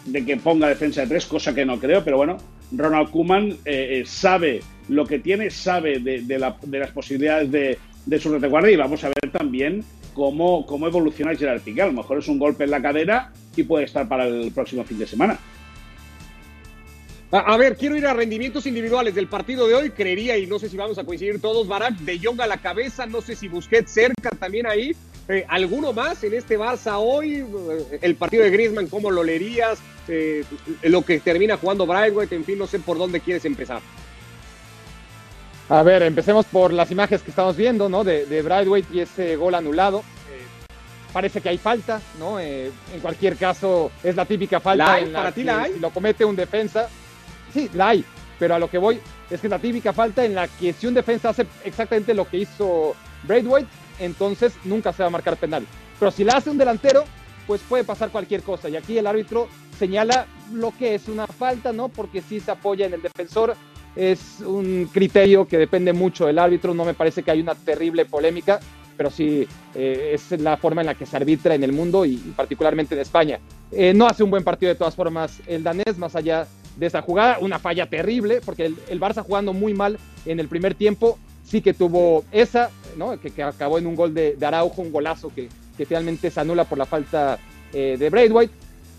de 0.06 0.26
que 0.26 0.38
ponga 0.38 0.70
defensa 0.70 1.02
de 1.02 1.08
tres, 1.08 1.26
cosa 1.26 1.54
que 1.54 1.66
no 1.66 1.80
creo, 1.80 2.04
pero 2.04 2.18
bueno, 2.18 2.38
Ronald 2.72 3.12
Koeman 3.12 3.52
eh, 3.66 4.00
eh, 4.00 4.04
sabe 4.06 4.62
lo 4.88 5.06
que 5.06 5.20
tiene, 5.20 5.50
sabe 5.50 6.00
de, 6.00 6.40
las 6.40 6.92
posibilidades 6.92 7.52
de, 7.52 8.20
su 8.20 8.32
retaguardia 8.32 8.72
y 8.72 8.76
vamos 8.76 9.04
a 9.04 9.08
ver 9.08 9.32
también 9.32 9.84
cómo, 10.14 10.66
evoluciona 10.88 11.36
Gerard 11.36 11.62
Piqué. 11.62 11.82
A 11.82 11.88
lo 11.88 11.94
mejor 11.94 12.20
es 12.20 12.28
un 12.28 12.40
golpe 12.40 12.64
en 12.64 12.72
la 12.72 12.82
cadera 12.82 13.32
y 13.56 13.64
puede 13.64 13.86
estar 13.86 14.08
para 14.08 14.28
el 14.28 14.52
próximo 14.52 14.84
fin 14.84 15.00
de 15.00 15.08
semana. 15.08 15.40
A, 17.32 17.58
ver, 17.58 17.76
quiero 17.76 17.98
ir 17.98 18.06
a 18.06 18.14
rendimientos 18.14 18.66
individuales 18.66 19.14
del 19.16 19.28
partido 19.28 19.68
de 19.68 19.74
hoy. 19.74 19.90
Creería, 19.90 20.38
y 20.38 20.46
no 20.46 20.58
sé 20.58 20.70
si 20.70 20.78
vamos 20.78 20.98
a 20.98 21.04
coincidir 21.04 21.42
todos, 21.42 21.68
Barak, 21.68 21.96
de 21.98 22.20
Jong 22.24 22.40
a 22.40 22.48
la 22.48 22.58
cabeza, 22.58 23.06
no 23.08 23.20
sé 23.20 23.36
si 23.36 23.50
Busquets 23.50 23.92
cerca 23.92 24.30
también 24.40 24.68
ahí. 24.68 24.96
Eh, 25.28 25.44
¿Alguno 25.48 25.92
más 25.92 26.24
en 26.24 26.36
este 26.36 26.58
Barça 26.58 26.98
hoy? 26.98 27.38
Eh, 27.38 28.00
el 28.02 28.16
partido 28.16 28.44
de 28.44 28.52
Griezmann, 28.52 28.88
¿cómo 28.88 29.10
lo 29.10 29.24
leerías? 29.24 29.80
Eh, 30.08 30.44
lo 30.84 31.02
que 31.02 31.20
termina 31.20 31.58
jugando 31.58 31.88
Braithwaite, 31.88 32.36
en 32.36 32.46
fin, 32.46 32.60
no 32.60 32.68
sé 32.68 32.80
por 32.80 32.98
dónde 32.98 33.20
quieres 33.20 33.44
empezar. 33.46 33.82
A 35.68 35.82
ver, 35.82 36.04
empecemos 36.04 36.46
por 36.46 36.72
las 36.72 36.92
imágenes 36.92 37.24
que 37.24 37.32
estamos 37.32 37.58
viendo, 37.58 37.90
¿no? 37.90 38.04
De, 38.04 38.28
de 38.28 38.84
y 38.94 39.00
ese 39.00 39.36
gol 39.36 39.56
anulado. 39.56 40.04
parece 41.12 41.42
que 41.42 41.50
hay 41.50 41.58
falta, 41.58 42.02
¿no? 42.20 42.40
en 42.40 42.72
cualquier 43.02 43.36
caso, 43.36 43.92
es 44.04 44.16
la 44.16 44.26
típica 44.26 44.60
falta. 44.60 45.00
en 45.00 45.12
¿Para 45.12 45.32
ti 45.32 45.44
la 45.44 45.64
hay? 45.64 45.74
Si 45.74 45.80
lo 45.80 45.90
comete 45.90 46.24
un 46.24 46.36
defensa, 46.36 46.88
sí, 47.52 47.68
la 47.74 47.90
hay, 47.90 48.06
pero 48.38 48.54
a 48.54 48.60
lo 48.60 48.70
que 48.70 48.78
voy 48.78 49.00
es 49.32 49.42
que 49.42 49.48
es 49.48 49.52
la 49.52 49.58
típica 49.58 49.92
falta 49.92 50.24
en 50.24 50.36
la 50.36 50.48
que 50.48 50.72
si 50.74 50.86
un 50.86 50.94
defensa 50.94 51.30
hace 51.30 51.48
exactamente 51.64 52.14
lo 52.14 52.30
que 52.30 52.38
hizo 52.38 52.96
Braithwaite, 53.24 53.70
entonces 54.00 54.54
nunca 54.64 54.94
se 54.94 55.04
va 55.04 55.08
a 55.08 55.12
marcar 55.12 55.38
penal. 55.38 55.66
Pero 56.00 56.12
si 56.12 56.24
la 56.24 56.34
hace 56.34 56.50
un 56.50 56.58
delantero, 56.58 57.04
pues 57.48 57.62
puede 57.62 57.84
pasar 57.84 58.10
cualquier 58.10 58.42
cosa. 58.42 58.70
Y 58.70 58.76
aquí 58.76 58.98
el 58.98 59.08
árbitro 59.08 59.48
señala 59.78 60.28
lo 60.54 60.72
que 60.78 60.96
es 60.96 61.08
una 61.08 61.28
falta, 61.28 61.74
¿no? 61.74 61.90
Porque 61.90 62.22
si 62.22 62.40
se 62.40 62.52
apoya 62.52 62.86
en 62.86 62.94
el 62.94 63.02
defensor. 63.02 63.56
Es 63.96 64.42
un 64.42 64.90
criterio 64.92 65.48
que 65.48 65.58
depende 65.58 65.94
mucho 65.94 66.26
del 66.26 66.38
árbitro. 66.38 66.74
No 66.74 66.84
me 66.84 66.94
parece 66.94 67.24
que 67.24 67.32
hay 67.32 67.40
una 67.40 67.56
terrible 67.56 68.04
polémica, 68.04 68.60
pero 68.98 69.10
sí 69.10 69.48
eh, 69.74 70.12
es 70.14 70.38
la 70.42 70.58
forma 70.58 70.82
en 70.82 70.88
la 70.88 70.96
que 70.96 71.06
se 71.06 71.16
arbitra 71.16 71.56
en 71.56 71.64
el 71.64 71.72
mundo 71.72 72.04
y, 72.04 72.18
particularmente 72.36 72.94
en 72.94 73.00
España. 73.00 73.40
Eh, 73.72 73.94
no 73.94 74.06
hace 74.06 74.22
un 74.22 74.32
buen 74.32 74.44
partido 74.44 74.70
de 74.70 74.78
todas 74.78 74.96
formas 74.96 75.40
el 75.48 75.64
danés, 75.64 75.98
más 75.98 76.14
allá 76.18 76.46
de 76.76 76.86
esa 76.86 77.02
jugada. 77.02 77.40
Una 77.40 77.58
falla 77.58 77.90
terrible, 77.90 78.42
porque 78.44 78.66
el, 78.66 78.76
el 78.90 79.00
Barça 79.00 79.24
jugando 79.24 79.54
muy 79.54 79.74
mal 79.74 79.98
en 80.26 80.42
el 80.42 80.50
primer 80.50 80.76
tiempo 80.76 81.18
sí 81.46 81.62
que 81.62 81.74
tuvo 81.74 82.26
esa, 82.32 82.70
¿no? 82.96 83.20
que, 83.20 83.44
acabó 83.44 83.78
en 83.78 83.88
un 83.88 83.96
gol 83.96 84.14
de, 84.14 84.38
Araujo, 84.42 84.82
un 84.82 84.92
golazo 84.92 85.32
que, 85.34 85.50
finalmente 85.78 86.30
se 86.30 86.40
anula 86.40 86.64
por 86.64 86.78
la 86.78 86.86
falta 86.86 87.38
eh, 87.74 87.98
de 88.00 88.10
Braithwaite. 88.10 88.54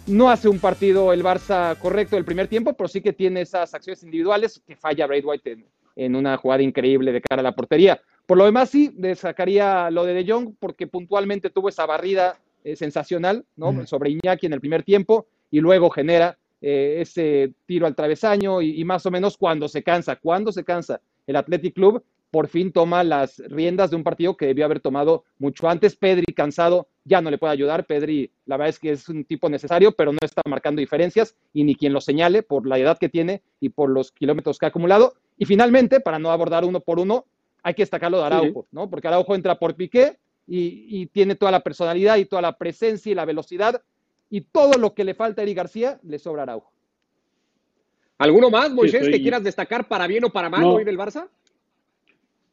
No 0.07 0.31
hace 0.31 0.49
un 0.49 0.59
partido 0.59 1.13
el 1.13 1.25
Barça 1.25 1.77
correcto 1.79 2.17
el 2.17 2.25
primer 2.25 2.47
tiempo, 2.47 2.75
pero 2.75 2.87
sí 2.87 3.01
que 3.01 3.13
tiene 3.13 3.41
esas 3.41 3.75
acciones 3.75 4.03
individuales 4.05 4.63
que 4.67 4.77
falla 4.77 5.07
Braithwaite 5.07 5.53
en, 5.53 5.67
en 5.97 6.15
una 6.15 6.37
jugada 6.37 6.63
increíble 6.63 7.13
de 7.13 7.21
cara 7.21 7.41
a 7.41 7.43
la 7.43 7.55
portería. 7.55 8.01
Por 8.27 8.39
lo 8.39 8.45
demás, 8.45 8.71
sí, 8.71 8.93
destacaría 8.95 9.91
lo 9.91 10.05
de 10.05 10.15
De 10.15 10.31
Jong, 10.31 10.55
porque 10.59 10.87
puntualmente 10.87 11.51
tuvo 11.51 11.69
esa 11.69 11.87
barrida 11.87 12.39
eh, 12.65 12.75
sensacional 12.75 13.45
¿no? 13.55 13.87
sobre 13.87 14.11
Iñaki 14.11 14.47
en 14.47 14.53
el 14.53 14.61
primer 14.61 14.83
tiempo 14.83 15.27
y 15.53 15.61
luego 15.61 15.89
genera 15.89 16.37
eh, 16.61 16.99
ese 17.01 17.53
tiro 17.65 17.87
al 17.87 17.95
travesaño 17.95 18.61
y, 18.61 18.81
y, 18.81 18.85
más 18.85 19.07
o 19.07 19.11
menos 19.13 19.37
cuando 19.37 19.69
se 19.69 19.85
cansa, 19.85 20.17
cuando 20.17 20.51
se 20.51 20.65
cansa 20.65 21.01
el 21.29 21.37
Athletic 21.37 21.75
Club, 21.75 22.03
por 22.31 22.49
fin 22.49 22.73
toma 22.73 23.05
las 23.05 23.39
riendas 23.39 23.91
de 23.91 23.97
un 23.97 24.05
partido 24.05 24.37
que 24.37 24.47
debió 24.47 24.65
haber 24.65 24.81
tomado 24.81 25.25
mucho 25.39 25.69
antes. 25.69 25.97
Pedri 25.97 26.33
cansado 26.35 26.89
ya 27.05 27.21
no 27.21 27.31
le 27.31 27.39
puede 27.39 27.53
ayudar. 27.53 27.87
Pedri, 27.87 28.31
la 28.47 28.57
verdad 28.57 28.71
es 28.71 28.79
que 28.79 28.91
es 28.91 29.09
un 29.09 29.25
tipo 29.25 29.49
necesario, 29.49 29.93
pero 29.93 30.13
no 30.13 30.19
está 30.21 30.43
marcando 30.49 30.81
diferencias 30.81 31.37
y 31.53 31.65
ni 31.65 31.75
quien 31.75 31.93
lo 31.93 32.01
señale 32.01 32.43
por 32.43 32.67
la 32.67 32.79
edad 32.79 32.99
que 32.99 33.09
tiene 33.09 33.43
y 33.61 33.71
por 33.71 33.91
los 33.91 34.13
kilómetros 34.13 34.59
que 34.59 34.67
ha 34.67 34.69
acumulado. 34.69 35.15
Y 35.39 35.45
finalmente, 35.45 36.01
para 36.01 36.19
no 36.19 36.31
abordar 36.31 36.65
uno 36.65 36.81
por 36.81 36.99
uno, 36.99 37.27
hay 37.63 37.75
que 37.75 37.83
destacarlo 37.83 38.19
de 38.19 38.25
Araujo, 38.25 38.67
¿no? 38.71 38.89
Porque 38.91 39.09
Araujo 39.09 39.35
entra 39.35 39.59
por 39.59 39.75
Piqué 39.75 40.19
y, 40.47 41.07
tiene 41.07 41.35
toda 41.35 41.51
la 41.51 41.61
personalidad 41.61 42.17
y 42.17 42.25
toda 42.25 42.43
la 42.43 42.57
presencia 42.57 43.11
y 43.11 43.15
la 43.15 43.25
velocidad 43.25 43.83
y 44.31 44.43
todo 44.43 44.79
lo 44.79 44.95
que 44.95 45.05
le 45.05 45.15
falta 45.15 45.43
a 45.43 45.45
Eric 45.45 45.57
García 45.57 45.99
le 46.03 46.19
sobra 46.19 46.43
a 46.43 46.45
Araujo. 46.45 46.73
¿Alguno 48.19 48.51
más, 48.51 48.71
Moisés, 48.73 49.09
que 49.09 49.21
quieras 49.21 49.43
destacar 49.43 49.89
para 49.89 50.07
bien 50.07 50.25
o 50.25 50.31
para 50.31 50.49
mal 50.49 50.65
hoy 50.65 50.85
del 50.85 50.99
Barça? 50.99 51.29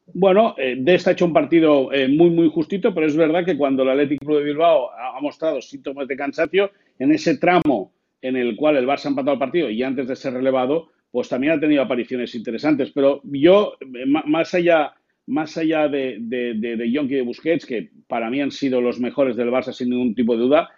Bueno, 0.07 0.55
eh, 0.57 0.75
de 0.77 0.95
esta 0.95 1.11
ha 1.11 1.13
hecho 1.13 1.25
un 1.25 1.33
partido 1.33 1.91
eh, 1.93 2.07
muy, 2.07 2.29
muy 2.29 2.49
justito, 2.49 2.93
pero 2.93 3.07
es 3.07 3.15
verdad 3.15 3.45
que 3.45 3.57
cuando 3.57 3.83
el 3.83 3.89
Atlético 3.89 4.25
Club 4.25 4.39
de 4.39 4.43
Bilbao 4.43 4.89
ha, 4.91 5.19
mostrado 5.21 5.61
síntomas 5.61 6.07
de 6.07 6.17
cansancio, 6.17 6.71
en 6.99 7.11
ese 7.11 7.37
tramo 7.37 7.93
en 8.21 8.35
el 8.35 8.55
cual 8.55 8.77
el 8.77 8.87
Barça 8.87 9.05
ha 9.05 9.09
empatado 9.09 9.33
el 9.33 9.39
partido 9.39 9.69
y 9.69 9.81
antes 9.81 10.07
de 10.07 10.15
ser 10.15 10.33
relevado, 10.33 10.89
pues 11.11 11.29
también 11.29 11.53
ha 11.53 11.59
tenido 11.59 11.81
apariciones 11.81 12.35
interesantes. 12.35 12.91
Pero 12.93 13.21
yo, 13.23 13.75
eh, 13.79 14.05
más 14.05 14.53
allá, 14.53 14.93
más 15.27 15.57
allá 15.57 15.87
de, 15.87 16.17
de, 16.19 16.53
de, 16.55 16.75
de 16.75 16.91
Yonki 16.91 17.13
y 17.13 17.17
de 17.17 17.23
Busquets, 17.23 17.65
que 17.65 17.89
para 18.07 18.29
mí 18.29 18.41
han 18.41 18.51
sido 18.51 18.81
los 18.81 18.99
mejores 18.99 19.35
del 19.35 19.51
Barça 19.51 19.71
sin 19.71 19.89
ningún 19.89 20.15
tipo 20.15 20.35
de 20.35 20.43
duda, 20.43 20.69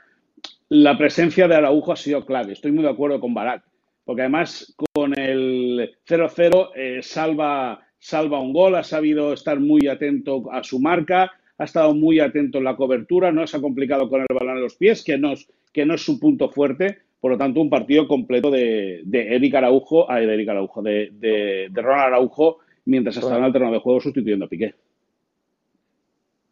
la 0.70 0.98
presencia 0.98 1.48
de 1.48 1.56
Araujo 1.56 1.94
ha 1.94 1.96
sido 1.96 2.26
clave. 2.26 2.54
Estoy 2.54 2.72
muy 2.72 2.84
de 2.84 2.90
acuerdo 2.90 3.20
con 3.20 3.34
Barat, 3.34 3.64
porque 4.04 4.22
además 4.24 4.76
con 4.94 5.18
el 5.18 5.96
0-0 6.08 6.72
eh, 6.76 7.00
salva 7.02 7.85
salva 8.06 8.40
un 8.40 8.54
gol, 8.54 8.76
ha 8.76 8.84
sabido 8.84 9.34
estar 9.34 9.60
muy 9.60 9.88
atento 9.88 10.52
a 10.52 10.64
su 10.64 10.80
marca, 10.80 11.32
ha 11.58 11.64
estado 11.64 11.96
muy 11.96 12.20
atento 12.20 12.60
en 12.60 12.64
la 12.64 12.76
cobertura, 12.76 13.32
no 13.32 13.48
se 13.48 13.58
ha 13.58 13.62
complicado 13.62 14.08
con 14.10 14.22
el 14.22 14.28
balón 14.30 14.58
en 14.58 14.64
los 14.64 14.76
pies, 14.76 15.04
que 15.04 15.18
no 15.18 15.34
es, 15.34 15.48
que 15.74 15.88
no 15.88 15.96
es 15.96 16.06
su 16.06 16.20
punto 16.20 16.50
fuerte. 16.50 17.00
Por 17.20 17.32
lo 17.32 17.38
tanto, 17.40 17.62
un 17.62 17.70
partido 17.72 18.08
completo 18.08 18.52
de, 18.52 19.02
de 19.06 19.36
Eric 19.36 19.56
Araujo, 19.56 20.06
de 20.08 20.34
Eric 20.36 20.50
Araujo, 20.50 20.84
de, 20.84 21.10
de, 21.14 21.70
Ronald 21.74 22.14
Araujo, 22.14 22.60
mientras 22.86 23.18
estaba 23.18 23.40
en 23.40 23.46
el 23.46 23.52
terreno 23.52 23.72
de 23.72 23.80
juego 23.80 24.00
sustituyendo 24.00 24.46
a 24.46 24.50
Piqué. 24.50 24.76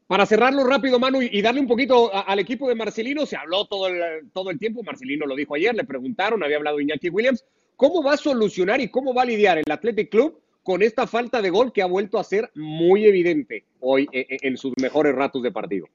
Para 0.07 0.25
cerrarlo 0.25 0.63
rápido, 0.63 0.97
Manu, 0.97 1.21
y 1.21 1.39
darle 1.43 1.61
un 1.61 1.67
poquito 1.67 2.09
al 2.11 2.39
equipo 2.39 2.67
de 2.67 2.73
Marcelino, 2.73 3.27
se 3.27 3.37
habló 3.37 3.65
todo 3.65 3.89
el, 3.89 4.31
todo 4.31 4.49
el 4.49 4.57
tiempo, 4.57 4.81
Marcelino 4.81 5.27
lo 5.27 5.35
dijo 5.35 5.53
ayer, 5.53 5.75
le 5.75 5.83
preguntaron, 5.83 6.43
había 6.43 6.57
hablado 6.57 6.79
Iñaki 6.79 7.09
Williams, 7.09 7.45
¿cómo 7.75 8.01
va 8.01 8.13
a 8.13 8.17
solucionar 8.17 8.81
y 8.81 8.89
cómo 8.89 9.13
va 9.13 9.21
a 9.21 9.25
lidiar 9.25 9.59
el 9.59 9.71
Athletic 9.71 10.09
Club 10.09 10.42
con 10.63 10.81
esta 10.81 11.05
falta 11.07 11.41
de 11.41 11.49
gol 11.49 11.71
que 11.71 11.81
ha 11.81 11.85
vuelto 11.85 12.17
a 12.17 12.23
ser 12.23 12.49
muy 12.55 13.05
evidente 13.05 13.65
hoy 13.79 14.07
eh, 14.11 14.25
eh, 14.29 14.37
en 14.41 14.57
sus 14.57 14.73
mejores 14.81 15.13
ratos 15.13 15.43
de 15.43 15.51
partido. 15.51 15.87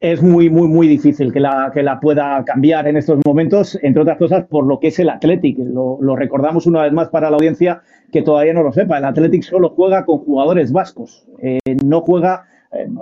Es 0.00 0.22
muy, 0.22 0.50
muy, 0.50 0.68
muy 0.68 0.88
difícil 0.88 1.32
que 1.32 1.40
la, 1.40 1.70
que 1.72 1.82
la 1.82 1.98
pueda 1.98 2.44
cambiar 2.44 2.86
en 2.88 2.96
estos 2.96 3.20
momentos, 3.24 3.78
entre 3.82 4.02
otras 4.02 4.18
cosas 4.18 4.44
por 4.46 4.66
lo 4.66 4.78
que 4.80 4.88
es 4.88 4.98
el 4.98 5.08
Athletic. 5.08 5.56
Lo, 5.58 6.16
recordamos 6.16 6.66
una 6.66 6.82
vez 6.82 6.92
más 6.92 7.08
para 7.08 7.30
la 7.30 7.36
audiencia 7.36 7.80
que 8.12 8.20
todavía 8.20 8.52
no 8.52 8.62
lo 8.62 8.72
sepa. 8.72 8.98
El 8.98 9.04
Athletic 9.04 9.44
solo 9.44 9.70
juega 9.70 10.04
con 10.04 10.18
jugadores 10.18 10.72
vascos, 10.72 11.26
eh, 11.40 11.60
no 11.84 12.02
juega 12.02 12.46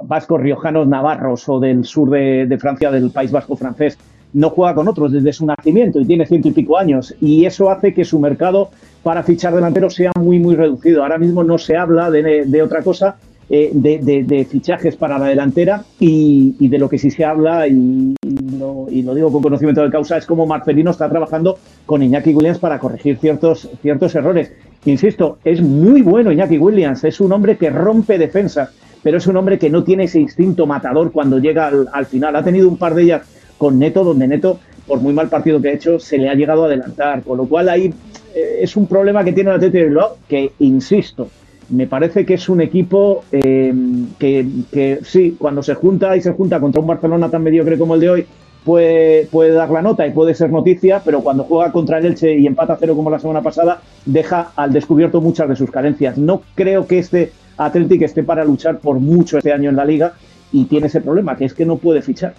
vascos 0.04 0.38
riojanos 0.38 0.86
navarros 0.86 1.48
o 1.48 1.58
del 1.58 1.84
sur 1.84 2.10
de, 2.10 2.46
de 2.46 2.58
Francia, 2.58 2.90
del 2.90 3.10
País 3.10 3.32
Vasco 3.32 3.56
francés 3.56 3.98
no 4.32 4.50
juega 4.50 4.74
con 4.74 4.88
otros 4.88 5.12
desde 5.12 5.32
su 5.32 5.46
nacimiento 5.46 6.00
y 6.00 6.06
tiene 6.06 6.26
ciento 6.26 6.48
y 6.48 6.52
pico 6.52 6.78
años. 6.78 7.14
Y 7.20 7.44
eso 7.44 7.70
hace 7.70 7.92
que 7.92 8.04
su 8.04 8.18
mercado 8.18 8.70
para 9.02 9.22
fichar 9.22 9.54
delanteros 9.54 9.94
sea 9.94 10.12
muy, 10.18 10.38
muy 10.38 10.54
reducido. 10.54 11.02
Ahora 11.02 11.18
mismo 11.18 11.42
no 11.42 11.58
se 11.58 11.76
habla 11.76 12.10
de, 12.10 12.62
otra 12.62 12.82
cosa, 12.82 13.16
eh, 13.50 13.70
de, 13.74 14.46
fichajes 14.48 14.96
para 14.96 15.18
la 15.18 15.26
delantera 15.26 15.84
y, 15.98 16.68
de 16.68 16.78
lo 16.78 16.88
que 16.88 16.98
sí 16.98 17.10
se 17.10 17.24
habla, 17.24 17.66
y, 17.66 18.14
lo, 18.58 19.14
digo 19.14 19.32
con 19.32 19.42
conocimiento 19.42 19.82
de 19.82 19.90
causa, 19.90 20.16
es 20.16 20.26
como 20.26 20.46
Marcelino 20.46 20.90
está 20.90 21.08
trabajando 21.08 21.58
con 21.84 22.02
Iñaki 22.02 22.32
Williams 22.32 22.58
para 22.58 22.78
corregir 22.78 23.18
ciertos, 23.18 23.68
ciertos 23.82 24.14
errores. 24.14 24.52
Insisto, 24.84 25.38
es 25.44 25.60
muy 25.60 26.02
bueno 26.02 26.32
Iñaki 26.32 26.58
Williams, 26.58 27.04
es 27.04 27.20
un 27.20 27.32
hombre 27.32 27.56
que 27.56 27.70
rompe 27.70 28.18
defensas, 28.18 28.70
pero 29.02 29.18
es 29.18 29.26
un 29.26 29.36
hombre 29.36 29.58
que 29.58 29.68
no 29.68 29.82
tiene 29.82 30.04
ese 30.04 30.20
instinto 30.20 30.66
matador 30.66 31.10
cuando 31.10 31.38
llega 31.38 31.66
al, 31.66 31.88
al 31.92 32.06
final. 32.06 32.36
Ha 32.36 32.44
tenido 32.44 32.68
un 32.68 32.76
par 32.76 32.94
de 32.94 33.02
ellas 33.02 33.22
con 33.58 33.78
Neto, 33.78 34.04
donde 34.04 34.28
Neto, 34.28 34.60
por 34.86 35.00
muy 35.00 35.12
mal 35.12 35.28
partido 35.28 35.60
que 35.60 35.68
ha 35.70 35.72
hecho, 35.72 35.98
se 35.98 36.18
le 36.18 36.28
ha 36.28 36.34
llegado 36.34 36.64
a 36.64 36.66
adelantar. 36.66 37.22
Con 37.22 37.38
lo 37.38 37.46
cual 37.46 37.68
ahí 37.68 37.92
es 38.34 38.76
un 38.76 38.86
problema 38.86 39.24
que 39.24 39.32
tiene 39.32 39.50
el 39.50 39.56
Atlético 39.56 39.78
de 39.78 39.88
Bilbao, 39.88 40.16
que 40.28 40.52
insisto, 40.60 41.28
me 41.70 41.86
parece 41.86 42.26
que 42.26 42.34
es 42.34 42.48
un 42.48 42.60
equipo 42.60 43.24
eh, 43.32 43.72
que, 44.18 44.98
sí, 45.04 45.36
cuando 45.38 45.62
se 45.62 45.74
junta 45.74 46.16
y 46.16 46.20
se 46.20 46.32
junta 46.32 46.60
contra 46.60 46.80
un 46.80 46.86
Barcelona 46.86 47.30
tan 47.30 47.42
mediocre 47.42 47.78
como 47.78 47.94
el 47.94 48.00
de 48.00 48.10
hoy, 48.10 48.26
puede, 48.64 49.26
puede 49.26 49.52
dar 49.52 49.70
la 49.70 49.82
nota 49.82 50.06
y 50.06 50.10
puede 50.10 50.34
ser 50.34 50.50
noticia, 50.50 51.00
pero 51.04 51.20
cuando 51.20 51.44
juega 51.44 51.72
contra 51.72 51.98
el 51.98 52.06
Elche 52.06 52.36
y 52.36 52.46
empata 52.46 52.76
cero 52.78 52.94
como 52.94 53.10
la 53.10 53.18
semana 53.18 53.42
pasada, 53.42 53.80
deja 54.04 54.52
al 54.54 54.72
descubierto 54.72 55.20
muchas 55.20 55.48
de 55.48 55.56
sus 55.56 55.70
carencias. 55.70 56.18
No 56.18 56.42
creo 56.54 56.86
que 56.86 56.98
este 56.98 57.32
Atlético 57.56 58.04
esté 58.04 58.22
para 58.22 58.44
luchar 58.44 58.78
por 58.78 58.98
mucho 58.98 59.38
este 59.38 59.52
año 59.52 59.70
en 59.70 59.76
la 59.76 59.84
liga 59.84 60.14
y 60.52 60.64
tiene 60.66 60.88
ese 60.88 61.00
problema, 61.00 61.36
que 61.36 61.46
es 61.46 61.54
que 61.54 61.64
no 61.64 61.76
puede 61.76 62.02
fichar. 62.02 62.34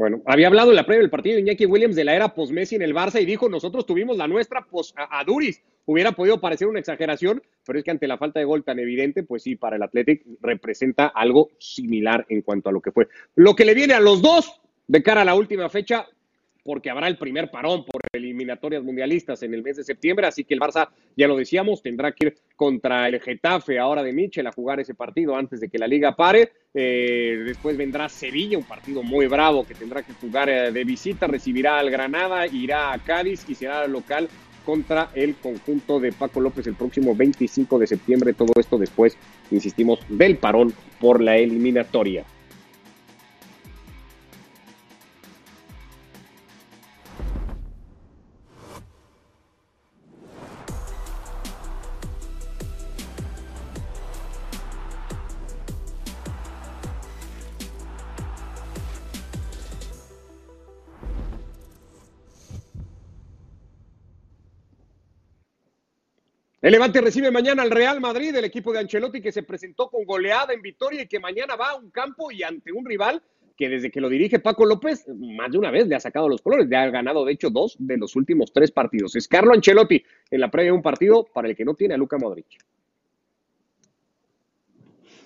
Bueno, 0.00 0.22
había 0.24 0.46
hablado 0.46 0.70
en 0.70 0.76
la 0.76 0.86
previa 0.86 1.02
del 1.02 1.10
partido 1.10 1.38
Iñaki 1.38 1.66
Williams 1.66 1.94
de 1.94 2.04
la 2.04 2.16
era 2.16 2.32
post-Messi 2.32 2.74
en 2.74 2.80
el 2.80 2.94
Barça 2.94 3.20
y 3.20 3.26
dijo, 3.26 3.50
nosotros 3.50 3.84
tuvimos 3.84 4.16
la 4.16 4.26
nuestra 4.26 4.62
post 4.62 4.96
a, 4.96 5.22
Duris. 5.24 5.62
Hubiera 5.84 6.12
podido 6.12 6.40
parecer 6.40 6.68
una 6.68 6.78
exageración, 6.78 7.42
pero 7.66 7.78
es 7.78 7.84
que 7.84 7.90
ante 7.90 8.08
la 8.08 8.16
falta 8.16 8.40
de 8.40 8.46
gol 8.46 8.64
tan 8.64 8.78
evidente, 8.78 9.24
pues 9.24 9.42
sí, 9.42 9.56
para 9.56 9.76
el 9.76 9.82
Athletic 9.82 10.22
representa 10.40 11.08
algo 11.08 11.50
similar 11.58 12.24
en 12.30 12.40
cuanto 12.40 12.70
a 12.70 12.72
lo 12.72 12.80
que 12.80 12.92
fue. 12.92 13.08
Lo 13.34 13.54
que 13.54 13.66
le 13.66 13.74
viene 13.74 13.92
a 13.92 14.00
los 14.00 14.22
dos 14.22 14.62
de 14.88 15.02
cara 15.02 15.20
a 15.20 15.26
la 15.26 15.34
última 15.34 15.68
fecha, 15.68 16.06
porque 16.70 16.88
habrá 16.88 17.08
el 17.08 17.18
primer 17.18 17.50
parón 17.50 17.84
por 17.84 18.00
eliminatorias 18.12 18.84
mundialistas 18.84 19.42
en 19.42 19.54
el 19.54 19.60
mes 19.60 19.78
de 19.78 19.82
septiembre, 19.82 20.28
así 20.28 20.44
que 20.44 20.54
el 20.54 20.60
Barça, 20.60 20.88
ya 21.16 21.26
lo 21.26 21.36
decíamos, 21.36 21.82
tendrá 21.82 22.12
que 22.12 22.26
ir 22.26 22.36
contra 22.54 23.08
el 23.08 23.20
Getafe 23.20 23.76
ahora 23.80 24.04
de 24.04 24.12
Michel 24.12 24.46
a 24.46 24.52
jugar 24.52 24.78
ese 24.78 24.94
partido 24.94 25.34
antes 25.34 25.58
de 25.58 25.68
que 25.68 25.78
la 25.80 25.88
liga 25.88 26.14
pare. 26.14 26.52
Eh, 26.72 27.42
después 27.44 27.76
vendrá 27.76 28.08
Sevilla, 28.08 28.56
un 28.56 28.62
partido 28.62 29.02
muy 29.02 29.26
bravo 29.26 29.66
que 29.66 29.74
tendrá 29.74 30.04
que 30.04 30.12
jugar 30.12 30.48
eh, 30.48 30.70
de 30.70 30.84
visita, 30.84 31.26
recibirá 31.26 31.76
al 31.76 31.90
Granada, 31.90 32.46
irá 32.46 32.92
a 32.92 32.98
Cádiz 33.00 33.44
y 33.48 33.56
será 33.56 33.88
local 33.88 34.28
contra 34.64 35.10
el 35.16 35.34
conjunto 35.34 35.98
de 35.98 36.12
Paco 36.12 36.40
López 36.40 36.68
el 36.68 36.76
próximo 36.76 37.16
25 37.16 37.80
de 37.80 37.88
septiembre. 37.88 38.32
Todo 38.32 38.52
esto 38.60 38.78
después, 38.78 39.16
insistimos, 39.50 39.98
del 40.08 40.36
parón 40.36 40.72
por 41.00 41.20
la 41.20 41.36
eliminatoria. 41.36 42.24
El 66.62 66.72
Levante 66.72 67.00
recibe 67.00 67.30
mañana 67.30 67.62
al 67.62 67.70
Real 67.70 68.02
Madrid, 68.02 68.36
el 68.36 68.44
equipo 68.44 68.70
de 68.70 68.80
Ancelotti 68.80 69.22
que 69.22 69.32
se 69.32 69.44
presentó 69.44 69.88
con 69.88 70.04
goleada 70.04 70.52
en 70.52 70.60
Vitoria 70.60 71.02
y 71.02 71.06
que 71.06 71.18
mañana 71.18 71.56
va 71.56 71.70
a 71.70 71.76
un 71.76 71.90
campo 71.90 72.30
y 72.30 72.42
ante 72.42 72.70
un 72.70 72.84
rival 72.84 73.22
que 73.56 73.70
desde 73.70 73.90
que 73.90 74.00
lo 74.00 74.10
dirige 74.10 74.40
Paco 74.40 74.66
López, 74.66 75.06
más 75.08 75.50
de 75.50 75.58
una 75.58 75.70
vez 75.70 75.86
le 75.86 75.94
ha 75.94 76.00
sacado 76.00 76.28
los 76.28 76.42
colores, 76.42 76.68
le 76.68 76.76
ha 76.76 76.90
ganado 76.90 77.24
de 77.24 77.32
hecho 77.32 77.48
dos 77.48 77.76
de 77.78 77.96
los 77.96 78.14
últimos 78.14 78.52
tres 78.52 78.72
partidos. 78.72 79.16
Es 79.16 79.26
Carlo 79.26 79.54
Ancelotti 79.54 80.02
en 80.30 80.40
la 80.40 80.50
previa 80.50 80.72
de 80.72 80.76
un 80.76 80.82
partido 80.82 81.24
para 81.24 81.48
el 81.48 81.56
que 81.56 81.64
no 81.64 81.74
tiene 81.74 81.94
a 81.94 81.96
Luca 81.96 82.18
Modric. 82.18 82.46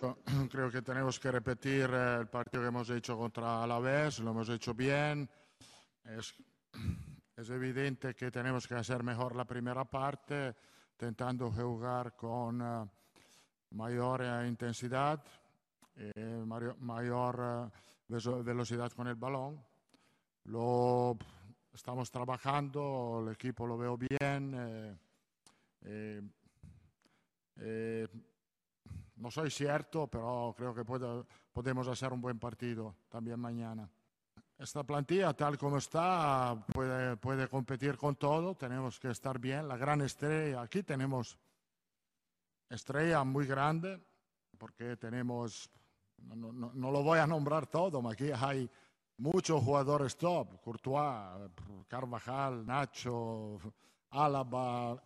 Creo 0.50 0.70
que 0.70 0.82
tenemos 0.82 1.18
que 1.18 1.32
repetir 1.32 1.90
eh, 1.92 2.16
el 2.20 2.26
partido 2.28 2.62
que 2.62 2.68
hemos 2.68 2.90
hecho 2.90 3.16
contra 3.16 3.64
Alavés, 3.64 4.20
lo 4.20 4.30
hemos 4.30 4.48
hecho 4.48 4.72
bien. 4.72 5.28
Es, 6.04 6.34
es 7.36 7.50
evidente 7.50 8.14
que 8.14 8.30
tenemos 8.30 8.68
que 8.68 8.74
hacer 8.74 9.02
mejor 9.02 9.34
la 9.34 9.44
primera 9.44 9.84
parte 9.84 10.54
intentando 10.94 11.50
jugar 11.50 12.14
con 12.14 12.62
uh, 12.62 12.88
mayor 13.70 14.20
uh, 14.20 14.46
intensidad, 14.46 15.22
eh, 15.96 16.42
mayor, 16.46 16.76
mayor 16.78 17.70
uh, 18.08 18.44
velocidad 18.44 18.92
con 18.92 19.08
el 19.08 19.16
balón. 19.16 19.60
Lo 20.44 21.16
estamos 21.72 22.10
trabajando, 22.10 23.24
el 23.26 23.32
equipo 23.32 23.66
lo 23.66 23.76
veo 23.76 23.96
bien. 23.96 24.54
Eh, 24.56 24.96
eh, 25.82 26.22
eh 27.56 28.08
no 29.16 29.30
soy 29.30 29.50
cierto, 29.50 30.06
pero 30.08 30.54
creo 30.56 30.74
que 30.74 30.84
puede, 30.84 31.24
podemos 31.52 31.88
hacer 31.88 32.12
un 32.12 32.20
buen 32.20 32.38
partido 32.38 32.96
también 33.08 33.40
mañana. 33.40 33.88
Esta 34.64 34.82
plantilla, 34.82 35.34
tal 35.34 35.58
como 35.58 35.76
está, 35.76 36.56
puede, 36.72 37.18
puede 37.18 37.48
competir 37.48 37.98
con 37.98 38.16
todo. 38.16 38.54
Tenemos 38.54 38.98
que 38.98 39.10
estar 39.10 39.38
bien. 39.38 39.68
La 39.68 39.76
gran 39.76 40.00
estrella, 40.00 40.62
aquí 40.62 40.82
tenemos 40.82 41.36
estrella 42.70 43.22
muy 43.24 43.46
grande, 43.46 44.02
porque 44.56 44.96
tenemos, 44.96 45.70
no, 46.16 46.50
no, 46.50 46.72
no 46.72 46.90
lo 46.90 47.02
voy 47.02 47.18
a 47.18 47.26
nombrar 47.26 47.66
todo, 47.66 48.08
aquí 48.08 48.30
hay 48.34 48.70
muchos 49.18 49.62
jugadores 49.62 50.16
top. 50.16 50.58
Courtois, 50.62 51.50
Carvajal, 51.86 52.64
Nacho, 52.64 53.58
Álava. 54.12 54.96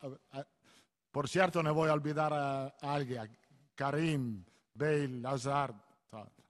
Por 1.10 1.28
cierto, 1.28 1.64
no 1.64 1.74
voy 1.74 1.88
a 1.90 1.94
olvidar 1.94 2.32
a 2.32 2.66
alguien, 2.80 3.36
Karim, 3.74 4.44
Bale, 4.72 5.20
Hazard. 5.26 5.74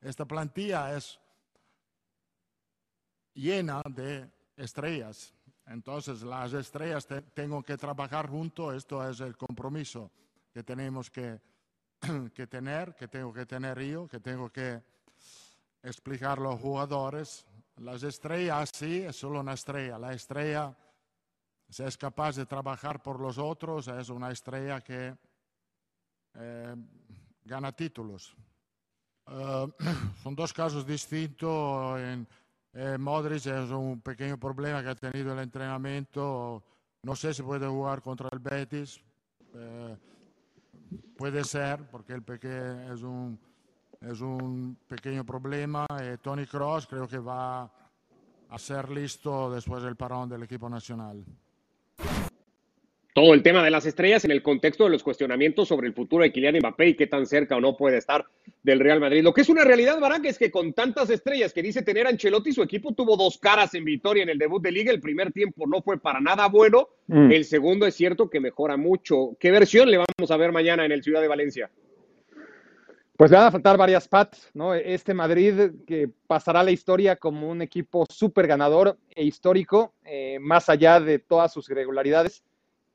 Esta 0.02 0.26
plantilla 0.26 0.94
es 0.94 1.18
llena 3.38 3.82
de 3.88 4.28
estrellas. 4.56 5.32
Entonces, 5.66 6.22
las 6.22 6.52
estrellas 6.52 7.06
tengo 7.34 7.62
que 7.62 7.76
trabajar 7.76 8.28
juntos, 8.28 8.74
esto 8.74 9.06
es 9.08 9.20
el 9.20 9.36
compromiso 9.36 10.10
que 10.52 10.62
tenemos 10.62 11.10
que, 11.10 11.40
que, 12.34 12.46
tener, 12.46 12.94
que 12.96 13.06
tengo 13.06 13.32
que 13.32 13.46
tener 13.46 13.80
yo, 13.80 14.08
que 14.08 14.18
tengo 14.18 14.50
que 14.50 14.82
explicar 15.82 16.38
a 16.38 16.42
los 16.42 16.60
jugadores. 16.60 17.46
Las 17.76 18.02
estrellas, 18.02 18.70
sí, 18.74 19.02
es 19.02 19.16
solo 19.16 19.40
una 19.40 19.52
estrella. 19.52 19.98
La 19.98 20.12
estrella, 20.12 20.76
si 21.68 21.82
es 21.84 21.96
capaz 21.96 22.36
de 22.36 22.46
trabajar 22.46 23.02
por 23.02 23.20
los 23.20 23.38
otros, 23.38 23.88
es 23.88 24.08
una 24.08 24.30
estrella 24.30 24.80
que 24.80 25.14
eh, 26.34 26.74
gana 27.44 27.72
títulos. 27.72 28.34
Uh, 29.26 29.70
son 30.22 30.34
dos 30.34 30.52
casos 30.54 30.86
distintos 30.86 32.00
en 32.00 32.26
eh, 32.74 32.96
Modric 32.98 33.46
es 33.46 33.70
un 33.70 34.00
pequeño 34.00 34.38
problema 34.38 34.82
que 34.82 34.88
ha 34.90 34.94
tenido 34.94 35.32
el 35.32 35.40
entrenamiento. 35.40 36.62
No 37.02 37.16
sé 37.16 37.32
si 37.32 37.42
puede 37.42 37.66
jugar 37.66 38.02
contra 38.02 38.28
el 38.32 38.38
Betis. 38.38 39.00
Eh, 39.54 39.96
puede 41.16 41.44
ser, 41.44 41.88
porque 41.90 42.12
el 42.14 42.24
es 42.92 43.02
un, 43.02 43.38
es 44.00 44.20
un 44.20 44.78
pequeño 44.86 45.24
problema. 45.24 45.86
Eh, 46.00 46.18
Tony 46.20 46.46
Cross 46.46 46.86
creo 46.86 47.08
que 47.08 47.18
va 47.18 47.70
a 48.48 48.58
ser 48.58 48.90
listo 48.90 49.50
después 49.50 49.82
del 49.82 49.96
parón 49.96 50.28
del 50.28 50.42
equipo 50.42 50.68
nacional 50.68 51.24
todo 53.20 53.34
el 53.34 53.42
tema 53.42 53.64
de 53.64 53.70
las 53.72 53.84
estrellas 53.84 54.24
en 54.24 54.30
el 54.30 54.44
contexto 54.44 54.84
de 54.84 54.90
los 54.90 55.02
cuestionamientos 55.02 55.66
sobre 55.66 55.88
el 55.88 55.92
futuro 55.92 56.22
de 56.22 56.30
Kylian 56.30 56.58
Mbappé 56.58 56.90
y 56.90 56.94
qué 56.94 57.08
tan 57.08 57.26
cerca 57.26 57.56
o 57.56 57.60
no 57.60 57.76
puede 57.76 57.96
estar 57.96 58.24
del 58.62 58.78
Real 58.78 59.00
Madrid. 59.00 59.24
Lo 59.24 59.34
que 59.34 59.40
es 59.40 59.48
una 59.48 59.64
realidad, 59.64 59.98
Barack, 59.98 60.26
es 60.26 60.38
que 60.38 60.52
con 60.52 60.72
tantas 60.72 61.10
estrellas 61.10 61.52
que 61.52 61.60
dice 61.60 61.82
tener 61.82 62.06
Ancelotti, 62.06 62.52
su 62.52 62.62
equipo 62.62 62.92
tuvo 62.92 63.16
dos 63.16 63.38
caras 63.38 63.74
en 63.74 63.84
victoria 63.84 64.22
en 64.22 64.28
el 64.28 64.38
debut 64.38 64.62
de 64.62 64.70
Liga. 64.70 64.92
El 64.92 65.00
primer 65.00 65.32
tiempo 65.32 65.66
no 65.66 65.82
fue 65.82 65.98
para 65.98 66.20
nada 66.20 66.46
bueno. 66.46 66.90
Mm. 67.08 67.32
El 67.32 67.44
segundo 67.44 67.86
es 67.86 67.96
cierto 67.96 68.30
que 68.30 68.38
mejora 68.38 68.76
mucho. 68.76 69.36
¿Qué 69.40 69.50
versión 69.50 69.90
le 69.90 69.96
vamos 69.96 70.30
a 70.30 70.36
ver 70.36 70.52
mañana 70.52 70.84
en 70.84 70.92
el 70.92 71.02
Ciudad 71.02 71.20
de 71.20 71.26
Valencia? 71.26 71.68
Pues 73.16 73.32
le 73.32 73.36
van 73.36 73.46
a 73.46 73.50
faltar 73.50 73.76
varias 73.76 74.06
patas, 74.06 74.48
¿no? 74.54 74.74
Este 74.74 75.12
Madrid 75.12 75.72
que 75.88 76.08
pasará 76.28 76.62
la 76.62 76.70
historia 76.70 77.16
como 77.16 77.50
un 77.50 77.62
equipo 77.62 78.06
súper 78.08 78.46
ganador 78.46 78.96
e 79.10 79.24
histórico, 79.24 79.94
eh, 80.04 80.38
más 80.40 80.68
allá 80.68 81.00
de 81.00 81.18
todas 81.18 81.52
sus 81.52 81.68
irregularidades 81.68 82.44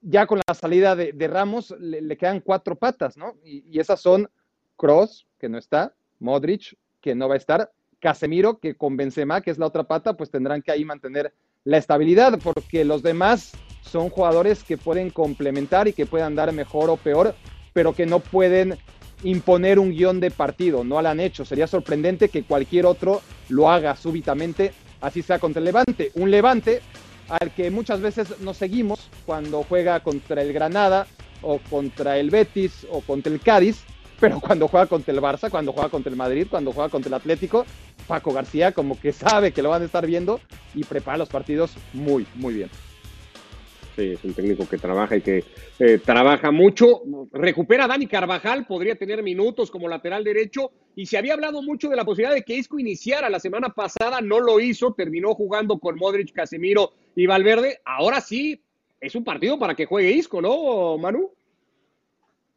ya 0.03 0.27
con 0.27 0.41
la 0.45 0.53
salida 0.53 0.95
de, 0.95 1.27
Ramos 1.27 1.73
le, 1.79 2.17
quedan 2.17 2.41
cuatro 2.41 2.75
patas, 2.75 3.17
¿no? 3.17 3.35
Y, 3.43 3.79
esas 3.79 4.01
son 4.01 4.29
Cross, 4.75 5.25
que 5.39 5.49
no 5.49 5.57
está, 5.57 5.95
Modric, 6.19 6.77
que 7.01 7.15
no 7.15 7.27
va 7.27 7.35
a 7.35 7.37
estar, 7.37 7.71
Casemiro, 7.99 8.59
que 8.59 8.75
con 8.75 8.97
Benzema, 8.97 9.41
que 9.41 9.51
es 9.51 9.57
la 9.57 9.67
otra 9.67 9.85
pata, 9.85 10.15
pues 10.15 10.29
tendrán 10.29 10.61
que 10.61 10.71
ahí 10.71 10.83
mantener 10.83 11.33
la 11.63 11.77
estabilidad, 11.77 12.37
porque 12.43 12.83
los 12.83 13.01
demás 13.01 13.53
son 13.81 14.09
jugadores 14.09 14.63
que 14.63 14.77
pueden 14.77 15.09
complementar 15.09 15.87
y 15.87 15.93
que 15.93 16.05
puedan 16.05 16.35
dar 16.35 16.51
mejor 16.51 16.89
o 16.89 16.97
peor, 16.97 17.33
pero 17.71 17.93
que 17.93 18.05
no 18.05 18.19
pueden 18.19 18.77
imponer 19.23 19.79
un 19.79 19.91
guion 19.91 20.19
de 20.19 20.31
partido, 20.31 20.83
no 20.83 21.01
lo 21.01 21.07
han 21.07 21.21
hecho. 21.21 21.45
Sería 21.45 21.67
sorprendente 21.67 22.27
que 22.27 22.43
cualquier 22.43 22.85
otro 22.85 23.21
lo 23.47 23.69
haga 23.69 23.95
súbitamente, 23.95 24.73
así 24.99 25.21
sea 25.21 25.39
contra 25.39 25.59
el 25.59 25.65
Levante. 25.65 26.11
Un 26.15 26.29
Levante 26.29 26.81
al 27.29 27.51
que 27.51 27.71
muchas 27.71 28.01
veces 28.01 28.39
nos 28.41 28.57
seguimos 28.57 29.09
cuando 29.25 29.63
juega 29.63 29.99
contra 30.01 30.41
el 30.41 30.53
Granada 30.53 31.07
o 31.41 31.59
contra 31.69 32.17
el 32.17 32.29
Betis 32.29 32.85
o 32.89 33.01
contra 33.01 33.31
el 33.31 33.39
Cádiz, 33.39 33.83
pero 34.19 34.39
cuando 34.39 34.67
juega 34.67 34.85
contra 34.85 35.13
el 35.13 35.21
Barça, 35.21 35.49
cuando 35.49 35.73
juega 35.73 35.89
contra 35.89 36.09
el 36.09 36.15
Madrid, 36.15 36.47
cuando 36.49 36.71
juega 36.71 36.89
contra 36.89 37.09
el 37.09 37.13
Atlético, 37.15 37.65
Paco 38.07 38.33
García 38.33 38.71
como 38.71 38.99
que 38.99 39.11
sabe 39.11 39.51
que 39.51 39.61
lo 39.61 39.69
van 39.69 39.81
a 39.81 39.85
estar 39.85 40.05
viendo 40.05 40.39
y 40.73 40.83
prepara 40.83 41.17
los 41.17 41.29
partidos 41.29 41.73
muy, 41.93 42.25
muy 42.35 42.53
bien. 42.53 42.69
Sí, 43.95 44.13
es 44.13 44.23
un 44.23 44.33
técnico 44.33 44.67
que 44.67 44.77
trabaja 44.79 45.17
y 45.17 45.21
que 45.21 45.43
eh, 45.77 45.99
trabaja 46.03 46.49
mucho. 46.49 47.03
Recupera 47.31 47.87
Dani 47.87 48.07
Carvajal, 48.07 48.65
podría 48.65 48.95
tener 48.95 49.21
minutos 49.21 49.69
como 49.69 49.87
lateral 49.87 50.23
derecho. 50.23 50.71
Y 50.95 51.05
se 51.05 51.17
había 51.17 51.33
hablado 51.33 51.61
mucho 51.61 51.89
de 51.89 51.95
la 51.95 52.03
posibilidad 52.03 52.33
de 52.33 52.43
que 52.43 52.55
Isco 52.55 52.79
iniciara 52.79 53.29
la 53.29 53.39
semana 53.39 53.69
pasada, 53.69 54.19
no 54.21 54.39
lo 54.39 54.59
hizo, 54.59 54.93
terminó 54.93 55.35
jugando 55.35 55.77
con 55.77 55.97
Modric, 55.97 56.33
Casemiro 56.33 56.91
y 57.15 57.27
Valverde. 57.27 57.81
Ahora 57.85 58.19
sí, 58.19 58.59
es 58.99 59.15
un 59.15 59.23
partido 59.23 59.59
para 59.59 59.75
que 59.75 59.85
juegue 59.85 60.11
Isco, 60.11 60.41
¿no, 60.41 60.97
Manu? 60.97 61.29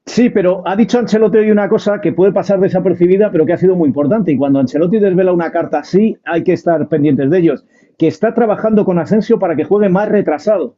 Sí, 0.07 0.31
pero 0.31 0.63
ha 0.67 0.77
dicho 0.77 0.99
Ancelotti 0.99 1.39
hoy 1.39 1.51
una 1.51 1.69
cosa 1.69 2.01
que 2.01 2.13
puede 2.13 2.33
pasar 2.33 2.61
desapercibida, 2.61 3.31
pero 3.31 3.45
que 3.45 3.53
ha 3.53 3.59
sido 3.59 3.75
muy 3.75 3.89
importante. 3.89 4.33
Y 4.33 4.39
cuando 4.39 4.61
Ancelotti 4.61 5.01
desvela 5.01 5.33
una 5.33 5.51
carta 5.51 5.81
así, 5.81 6.17
hay 6.25 6.45
que 6.45 6.55
estar 6.55 6.89
pendientes 6.89 7.29
de 7.29 7.39
ellos. 7.39 7.65
Que 7.99 8.07
está 8.07 8.33
trabajando 8.33 8.85
con 8.85 8.99
Asensio 8.99 9.39
para 9.39 9.57
que 9.57 9.65
juegue 9.65 9.89
más 9.89 10.09
retrasado 10.09 10.77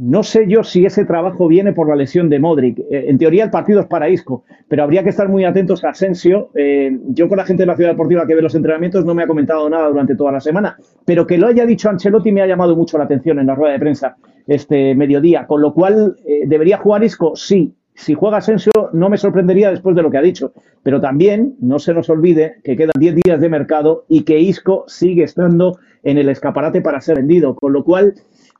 no 0.00 0.22
sé 0.22 0.46
yo 0.48 0.64
si 0.64 0.86
ese 0.86 1.04
trabajo 1.04 1.46
viene 1.46 1.74
por 1.74 1.86
la 1.86 1.94
lesión 1.94 2.30
de 2.30 2.38
Modric. 2.38 2.78
Eh, 2.78 3.04
en 3.08 3.18
teoría 3.18 3.44
el 3.44 3.50
partido 3.50 3.80
es 3.80 3.86
para 3.86 4.08
Isco, 4.08 4.44
pero 4.66 4.82
habría 4.82 5.02
que 5.02 5.10
estar 5.10 5.28
muy 5.28 5.44
atentos 5.44 5.84
a 5.84 5.90
Asensio. 5.90 6.48
Eh, 6.54 6.98
yo 7.08 7.28
con 7.28 7.36
la 7.36 7.44
gente 7.44 7.64
de 7.64 7.66
la 7.66 7.76
Ciudad 7.76 7.90
Deportiva 7.90 8.26
que 8.26 8.34
ve 8.34 8.40
los 8.40 8.54
entrenamientos 8.54 9.04
no 9.04 9.14
me 9.14 9.24
ha 9.24 9.26
comentado 9.26 9.68
nada 9.68 9.88
durante 9.88 10.16
toda 10.16 10.32
la 10.32 10.40
semana, 10.40 10.78
pero 11.04 11.26
que 11.26 11.36
lo 11.36 11.48
haya 11.48 11.66
dicho 11.66 11.90
Ancelotti 11.90 12.32
me 12.32 12.40
ha 12.40 12.46
llamado 12.46 12.74
mucho 12.76 12.96
la 12.96 13.04
atención 13.04 13.40
en 13.40 13.46
la 13.46 13.54
rueda 13.54 13.74
de 13.74 13.78
prensa 13.78 14.16
este 14.46 14.94
mediodía. 14.94 15.46
Con 15.46 15.60
lo 15.60 15.74
cual, 15.74 16.16
eh, 16.24 16.44
¿debería 16.46 16.78
jugar 16.78 17.04
Isco? 17.04 17.36
Sí. 17.36 17.74
Si 18.00 18.14
juega 18.14 18.38
Asensio, 18.38 18.72
no 18.94 19.10
me 19.10 19.18
sorprendería 19.18 19.70
después 19.70 19.94
de 19.94 20.00
lo 20.00 20.10
que 20.10 20.16
ha 20.16 20.22
dicho. 20.22 20.54
Pero 20.82 21.02
también 21.02 21.56
no 21.60 21.78
se 21.78 21.92
nos 21.92 22.08
olvide 22.08 22.56
que 22.64 22.74
quedan 22.74 22.94
10 22.98 23.16
días 23.16 23.40
de 23.42 23.50
mercado 23.50 24.06
y 24.08 24.22
que 24.22 24.40
Isco 24.40 24.84
sigue 24.86 25.22
estando 25.22 25.78
en 26.02 26.16
el 26.16 26.30
escaparate 26.30 26.80
para 26.80 27.02
ser 27.02 27.16
vendido. 27.16 27.54
Con 27.54 27.74
lo 27.74 27.84
cual, 27.84 28.14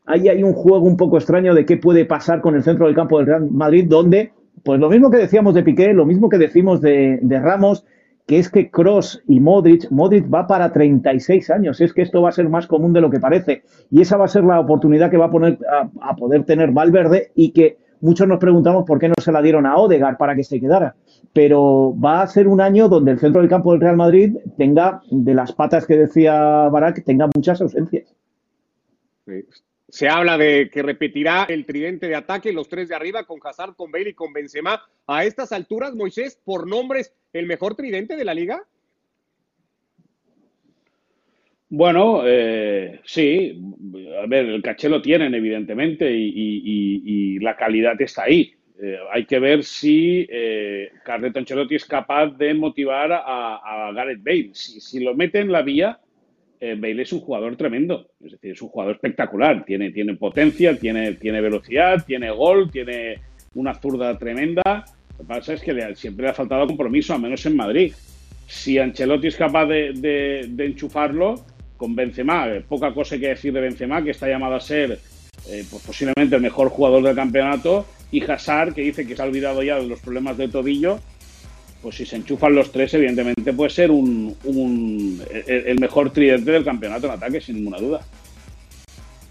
ahí 0.05 0.29
hay 0.29 0.43
un 0.43 0.53
juego 0.53 0.85
un 0.85 0.99
poco 0.99 1.17
extraño 1.17 1.55
de 1.55 1.65
qué 1.65 1.79
puede 1.79 2.05
pasar 2.05 2.43
con 2.43 2.55
el 2.55 2.63
centro 2.63 2.85
del 2.85 2.95
campo 2.95 3.17
del 3.17 3.29
Real 3.29 3.51
Madrid, 3.51 3.87
donde, 3.89 4.33
pues 4.63 4.79
lo 4.79 4.91
mismo 4.91 5.11
que 5.11 5.17
decíamos 5.17 5.55
de 5.55 5.63
Piqué, 5.63 5.95
lo 5.95 6.05
mismo 6.05 6.29
que 6.29 6.37
decimos 6.37 6.83
de, 6.83 7.19
Ramos, 7.43 7.87
que 8.27 8.39
es 8.39 8.51
que 8.51 8.71
Cross 8.71 9.23
y 9.27 9.41
Modric, 9.41 9.91
Modric 9.91 10.33
va 10.33 10.47
para 10.47 10.71
36 10.71 11.49
años, 11.49 11.81
es 11.81 11.95
que 11.95 12.03
esto 12.03 12.21
va 12.21 12.29
a 12.29 12.33
ser 12.33 12.51
más 12.51 12.67
común 12.67 12.93
de 12.93 13.01
lo 13.01 13.09
que 13.09 13.21
parece, 13.21 13.63
y 13.91 14.03
esa 14.03 14.19
va 14.19 14.27
a 14.27 14.29
ser 14.29 14.45
la 14.45 14.61
oportunidad 14.61 15.11
que 15.11 15.17
va 15.17 15.27
a, 15.27 15.31
poner, 15.31 15.59
a, 16.03 16.15
poder 16.15 16.45
tener 16.45 16.73
Valverde 16.73 17.33
y 17.35 17.53
que 17.53 17.79
muchos 18.01 18.27
nos 18.27 18.39
preguntamos 18.39 18.85
por 18.87 18.99
qué 18.99 19.09
no 19.09 19.15
se 19.21 19.33
la 19.33 19.43
dieron 19.43 19.67
a 19.67 19.77
Odegar 19.77 20.17
para 20.17 20.35
que 20.35 20.45
se 20.45 20.61
quedara. 20.61 20.95
Pero 21.33 21.95
va 21.99 22.23
a 22.23 22.27
ser 22.27 22.49
un 22.49 22.61
año 22.61 22.89
donde 22.89 23.13
el 23.13 23.19
centro 23.19 23.41
del 23.41 23.51
campo 23.51 23.73
del 23.73 23.81
Real 23.81 23.97
Madrid 23.97 24.37
tenga, 24.57 25.03
de 25.11 25.35
las 25.35 25.53
patas 25.53 25.87
que 25.87 25.97
decía 25.97 26.69
Barak, 26.69 27.05
tenga 27.05 27.29
muchas 27.35 27.61
ausencias. 27.61 28.15
Se 29.89 30.09
habla 30.09 30.39
de 30.39 30.71
que 30.73 30.83
repetirá 30.83 31.45
el 31.49 31.67
tridente 31.67 32.07
de 32.07 32.15
ataque, 32.15 32.53
los 32.53 32.69
tres 32.69 32.89
de 32.89 32.95
arriba, 32.95 33.25
con 33.25 33.41
Hazard, 33.43 33.75
con 33.75 33.91
Bale 33.91 34.11
y 34.11 34.15
con 34.15 34.33
Benzema. 34.33 34.81
A 35.07 35.25
estas 35.25 35.51
alturas, 35.53 35.95
Moisés, 35.95 36.41
por 36.45 36.69
nombres, 36.69 37.13
¿el 37.33 37.47
mejor 37.47 37.75
tridente 37.75 38.17
de 38.17 38.25
la 38.25 38.35
liga? 38.35 38.65
Bueno, 41.71 42.23
eh, 42.27 43.01
sí. 43.05 43.63
A 44.21 44.27
ver, 44.27 44.47
el 44.47 44.61
caché 44.61 44.89
lo 44.89 45.01
tienen, 45.01 45.35
evidentemente, 45.35 46.11
y, 46.13 47.39
la 47.39 47.57
calidad 47.57 48.01
está 48.03 48.25
ahí. 48.25 48.53
Eh, 48.83 48.99
hay 49.13 49.25
que 49.25 49.39
ver 49.39 49.63
si 49.63 50.27
eh, 50.31 50.91
Ancelotti 51.07 51.75
es 51.75 51.85
capaz 51.85 52.27
de 52.37 52.55
motivar 52.55 53.13
a, 53.13 53.93
Gareth 53.95 54.23
Bale. 54.23 54.51
Si, 54.53 55.01
lo 55.01 55.15
mete 55.15 55.39
en 55.39 55.53
la 55.53 55.63
vía, 55.63 56.01
eh, 56.61 56.75
Bale 56.77 57.03
es 57.03 57.13
un 57.13 57.21
jugador 57.21 57.57
tremendo, 57.57 58.11
es 58.23 58.33
decir, 58.33 58.53
es 58.53 58.63
un 58.63 58.69
jugador 58.69 58.97
espectacular, 58.97 59.65
tiene, 59.65 59.91
tiene 59.91 60.17
potencia, 60.17 60.77
tiene, 60.77 61.15
tiene 61.15 61.41
velocidad, 61.41 62.05
tiene 62.07 62.31
gol, 62.31 62.71
tiene 62.71 63.21
una 63.55 63.75
zurda 63.75 64.19
tremenda. 64.19 64.85
Lo 65.13 65.19
que 65.19 65.25
pasa 65.25 65.55
es 65.55 65.63
que 65.63 65.95
siempre 65.95 66.25
le 66.25 66.31
ha 66.31 66.35
faltado 66.35 66.67
compromiso, 66.67 67.15
al 67.15 67.21
menos 67.21 67.45
en 67.47 67.57
Madrid. 67.57 67.93
Si 68.47 68.79
Ancelotti 68.79 69.29
es 69.29 69.37
capaz 69.37 69.67
de, 69.67 70.51
enchufarlo 70.59 71.37
con 71.81 71.97
Benzema, 71.97 72.47
poca 72.69 72.93
cosa 72.93 73.15
hay 73.15 73.23
que 73.23 73.29
decir 73.29 73.55
de 73.55 73.61
Benzema, 73.63 74.05
que 74.05 74.11
está 74.11 74.29
llamado 74.29 74.55
a 74.55 74.61
ser 74.61 75.01
eh, 75.49 75.65
pues 75.71 75.83
posiblemente 75.83 76.37
el 76.37 76.43
mejor 76.43 76.69
jugador 76.69 77.03
del 77.03 77.17
campeonato, 77.17 77.87
y 78.13 78.23
Hazard, 78.23 78.75
que 78.75 78.83
dice 78.83 79.07
que 79.07 79.17
se 79.17 79.23
ha 79.23 79.25
olvidado 79.25 79.63
ya 79.63 79.77
de 79.77 79.87
los 79.87 79.99
problemas 80.01 80.37
de 80.37 80.49
tobillo, 80.49 81.01
pues 81.81 81.97
si 81.97 82.05
se 82.05 82.17
enchufan 82.17 82.55
los 82.55 82.71
tres, 82.71 82.93
evidentemente 82.93 83.55
puede 83.55 83.71
ser 83.71 83.91
un, 83.91 84.37
el 85.47 85.81
mejor 85.81 86.13
tridente 86.13 86.51
del 86.51 86.67
campeonato 86.67 87.07
en 87.07 87.13
ataque, 87.15 87.41
sin 87.41 87.57
ninguna 87.57 87.79
duda. 87.79 88.07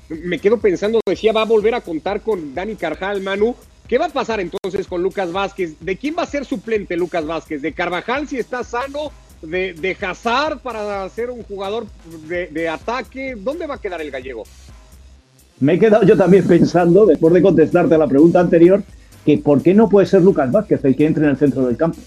Me 0.10 0.40
quedo 0.40 0.58
pensando, 0.58 1.02
decía, 1.06 1.32
va 1.32 1.44
a 1.44 1.46
volver 1.46 1.76
a 1.76 1.82
contar 1.82 2.22
con 2.22 2.56
Dani 2.56 2.74
Carjal, 2.78 3.22
Manu. 3.22 3.56
¿Qué 3.88 4.00
va 4.00 4.08
a 4.08 4.10
pasar 4.10 4.40
entonces 4.40 4.88
con 4.88 5.04
Lucas 5.04 5.32
Vázquez? 5.32 5.80
¿De 5.80 5.98
quién 5.98 6.16
va 6.18 6.24
a 6.24 6.26
ser 6.26 6.46
suplente 6.46 6.98
Lucas 6.98 7.28
Vázquez? 7.28 7.62
¿De 7.62 7.74
Carvajal 7.74 8.28
si 8.28 8.40
está 8.40 8.64
sano? 8.64 9.12
¿De, 9.42 9.74
de 9.74 9.98
Hazard 10.02 10.60
para 10.60 11.08
ser 11.10 11.30
un 11.30 11.44
jugador 11.44 11.86
de, 12.28 12.70
ataque? 12.70 13.36
¿Dónde 13.38 13.68
va 13.68 13.76
a 13.76 13.82
quedar 13.82 14.02
el 14.02 14.12
gallego? 14.12 14.44
Me 15.60 15.74
he 15.74 15.80
quedado 15.80 16.04
yo 16.04 16.18
también 16.18 16.46
pensando, 16.46 17.06
después 17.06 17.34
de 17.34 17.42
contestarte 17.42 17.96
a 17.96 17.98
la 17.98 18.08
pregunta 18.08 18.40
anterior, 18.40 18.84
que 19.26 19.38
¿por 19.38 19.62
qué 19.62 19.74
no 19.74 19.90
puede 19.90 20.08
ser 20.08 20.22
Lucas 20.22 20.52
Vázquez 20.52 20.84
el 20.84 20.96
que 20.96 21.06
entre 21.06 21.24
en 21.24 21.32
el 21.32 21.38
centro 21.38 21.66
del 21.66 21.78
campo? 21.78 22.00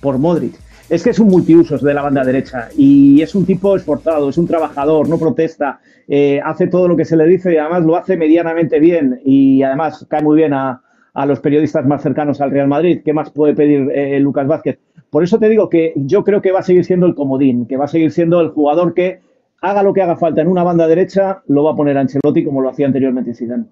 por 0.00 0.18
Modric. 0.18 0.54
Es 0.88 1.02
que 1.02 1.10
es 1.10 1.18
un 1.18 1.28
multiusos 1.28 1.82
de 1.82 1.92
la 1.92 2.02
banda 2.02 2.24
derecha 2.24 2.68
y 2.76 3.20
es 3.20 3.34
un 3.34 3.44
tipo 3.44 3.76
esforzado, 3.76 4.30
es 4.30 4.38
un 4.38 4.46
trabajador, 4.46 5.08
no 5.08 5.18
protesta, 5.18 5.80
eh, 6.06 6.40
hace 6.42 6.66
todo 6.66 6.88
lo 6.88 6.96
que 6.96 7.04
se 7.04 7.16
le 7.16 7.26
dice 7.26 7.52
y 7.52 7.56
además 7.58 7.84
lo 7.84 7.96
hace 7.96 8.16
medianamente 8.16 8.80
bien 8.80 9.20
y 9.24 9.62
además 9.62 10.06
cae 10.08 10.22
muy 10.22 10.36
bien 10.36 10.54
a, 10.54 10.82
los 11.26 11.40
periodistas 11.40 11.84
más 11.84 12.00
cercanos 12.00 12.40
al 12.40 12.52
Real 12.52 12.68
Madrid. 12.68 13.00
¿Qué 13.04 13.12
más 13.12 13.30
puede 13.30 13.52
pedir 13.52 13.90
eh, 13.92 14.20
Lucas 14.20 14.46
Vázquez? 14.46 14.78
Por 15.10 15.24
eso 15.24 15.38
te 15.38 15.48
digo 15.48 15.68
que 15.68 15.92
yo 15.96 16.24
creo 16.24 16.42
que 16.42 16.52
va 16.52 16.60
a 16.60 16.62
seguir 16.62 16.84
siendo 16.84 17.06
el 17.06 17.14
comodín, 17.14 17.66
que 17.66 17.76
va 17.76 17.86
a 17.86 17.88
seguir 17.88 18.10
siendo 18.10 18.40
el 18.40 18.48
jugador 18.48 18.94
que 18.94 19.20
haga 19.60 19.82
lo 19.82 19.92
que 19.92 20.02
haga 20.02 20.16
falta 20.16 20.42
en 20.42 20.48
una 20.48 20.62
banda 20.62 20.86
derecha, 20.86 21.42
lo 21.46 21.64
va 21.64 21.72
a 21.72 21.76
poner 21.76 21.96
Ancelotti 21.96 22.44
como 22.44 22.60
lo 22.60 22.68
hacía 22.68 22.86
anteriormente 22.86 23.34
Zidane. 23.34 23.64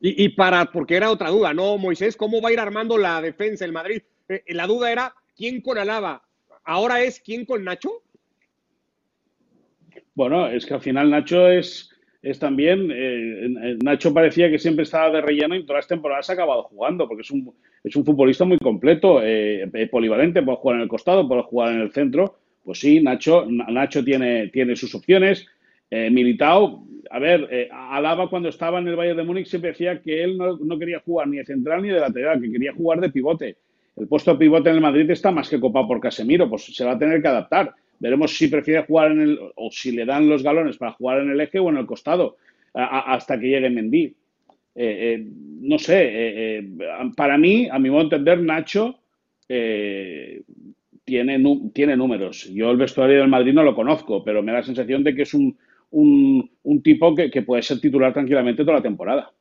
Y, 0.00 0.24
y 0.24 0.28
para, 0.30 0.66
porque 0.66 0.96
era 0.96 1.10
otra 1.10 1.30
duda, 1.30 1.52
¿no, 1.54 1.78
Moisés? 1.78 2.16
¿Cómo 2.16 2.40
va 2.40 2.48
a 2.48 2.52
ir 2.52 2.60
armando 2.60 2.98
la 2.98 3.20
defensa 3.20 3.64
el 3.64 3.72
Madrid? 3.72 4.02
Eh, 4.28 4.42
la 4.48 4.66
duda 4.66 4.90
era 4.90 5.14
quién 5.36 5.60
con 5.60 5.78
Alaba. 5.78 6.22
¿Ahora 6.64 7.02
es 7.02 7.20
quién 7.20 7.44
con 7.44 7.64
Nacho? 7.64 7.90
Bueno, 10.14 10.46
es 10.48 10.66
que 10.66 10.74
al 10.74 10.80
final 10.80 11.10
Nacho 11.10 11.48
es, 11.48 11.89
es 12.22 12.38
también. 12.38 12.90
Eh, 12.92 13.76
Nacho 13.82 14.12
parecía 14.12 14.50
que 14.50 14.58
siempre 14.58 14.84
estaba 14.84 15.10
de 15.10 15.20
relleno 15.20 15.54
y 15.54 15.64
todas 15.64 15.80
las 15.80 15.88
temporadas 15.88 16.28
ha 16.30 16.34
acabado 16.34 16.64
jugando, 16.64 17.08
porque 17.08 17.22
es 17.22 17.30
un, 17.30 17.52
es 17.82 17.96
un 17.96 18.04
futbolista 18.04 18.44
muy 18.44 18.58
completo, 18.58 19.20
eh, 19.22 19.88
polivalente, 19.90 20.42
puede 20.42 20.58
jugar 20.58 20.76
en 20.76 20.82
el 20.82 20.88
costado, 20.88 21.26
puede 21.26 21.42
jugar 21.42 21.74
en 21.74 21.80
el 21.80 21.92
centro. 21.92 22.36
Pues 22.64 22.78
sí, 22.78 23.00
Nacho, 23.00 23.46
Nacho 23.46 24.04
tiene, 24.04 24.48
tiene 24.48 24.76
sus 24.76 24.94
opciones. 24.94 25.46
Militao, 25.90 26.84
a 27.10 27.18
ver, 27.18 27.68
Alaba 27.72 28.30
cuando 28.30 28.48
estaba 28.48 28.78
en 28.78 28.86
el 28.86 28.94
Valle 28.94 29.14
de 29.14 29.24
Múnich 29.24 29.48
siempre 29.48 29.72
decía 29.72 30.00
que 30.00 30.22
él 30.22 30.38
no, 30.38 30.56
no, 30.56 30.78
quería 30.78 31.00
jugar 31.00 31.26
ni 31.26 31.38
de 31.38 31.44
central 31.44 31.82
ni 31.82 31.88
de 31.88 31.98
lateral, 31.98 32.40
que 32.40 32.52
quería 32.52 32.72
jugar 32.72 33.00
de 33.00 33.10
pivote. 33.10 33.56
El 33.96 34.06
puesto 34.06 34.32
de 34.32 34.38
pivote 34.38 34.70
en 34.70 34.76
el 34.76 34.82
Madrid 34.82 35.10
está 35.10 35.32
más 35.32 35.48
que 35.48 35.58
copado 35.58 35.88
por 35.88 36.00
Casemiro, 36.00 36.48
pues 36.48 36.64
se 36.66 36.84
va 36.84 36.92
a 36.92 36.98
tener 36.98 37.20
que 37.20 37.28
adaptar. 37.28 37.74
Veremos 38.00 38.36
si 38.36 38.48
prefiere 38.48 38.84
jugar 38.84 39.12
en 39.12 39.20
el, 39.20 39.38
o 39.54 39.70
si 39.70 39.92
le 39.92 40.04
dan 40.04 40.28
los 40.28 40.42
galones 40.42 40.78
para 40.78 40.92
jugar 40.92 41.20
en 41.20 41.30
el 41.30 41.40
eje 41.40 41.60
o 41.60 41.68
en 41.68 41.76
el 41.76 41.86
costado, 41.86 42.36
hasta 42.72 43.38
que 43.38 43.48
llegue 43.48 43.70
Mendy. 43.70 44.04
Eh, 44.04 44.14
eh, 44.74 45.26
no 45.60 45.78
sé, 45.78 46.08
eh, 46.12 46.68
para 47.16 47.36
mí, 47.36 47.68
a 47.70 47.78
mi 47.78 47.90
modo 47.90 48.08
de 48.08 48.16
entender, 48.16 48.40
Nacho 48.42 48.98
tiene, 49.46 51.42
tiene 51.74 51.96
números. 51.96 52.48
Yo 52.52 52.70
el 52.70 52.76
vestuario 52.76 53.18
del 53.18 53.28
Madrid 53.28 53.52
no 53.52 53.62
lo 53.62 53.74
conozco, 53.74 54.24
pero 54.24 54.42
me 54.42 54.52
da 54.52 54.58
la 54.58 54.64
sensación 54.64 55.04
de 55.04 55.14
que 55.14 55.22
es 55.22 55.34
un, 55.34 55.58
tipo 56.82 57.14
que 57.14 57.42
puede 57.42 57.62
ser 57.62 57.80
titular 57.80 58.12
tranquilamente 58.12 58.64
toda 58.64 58.76
la 58.76 58.82
temporada. 58.82 59.32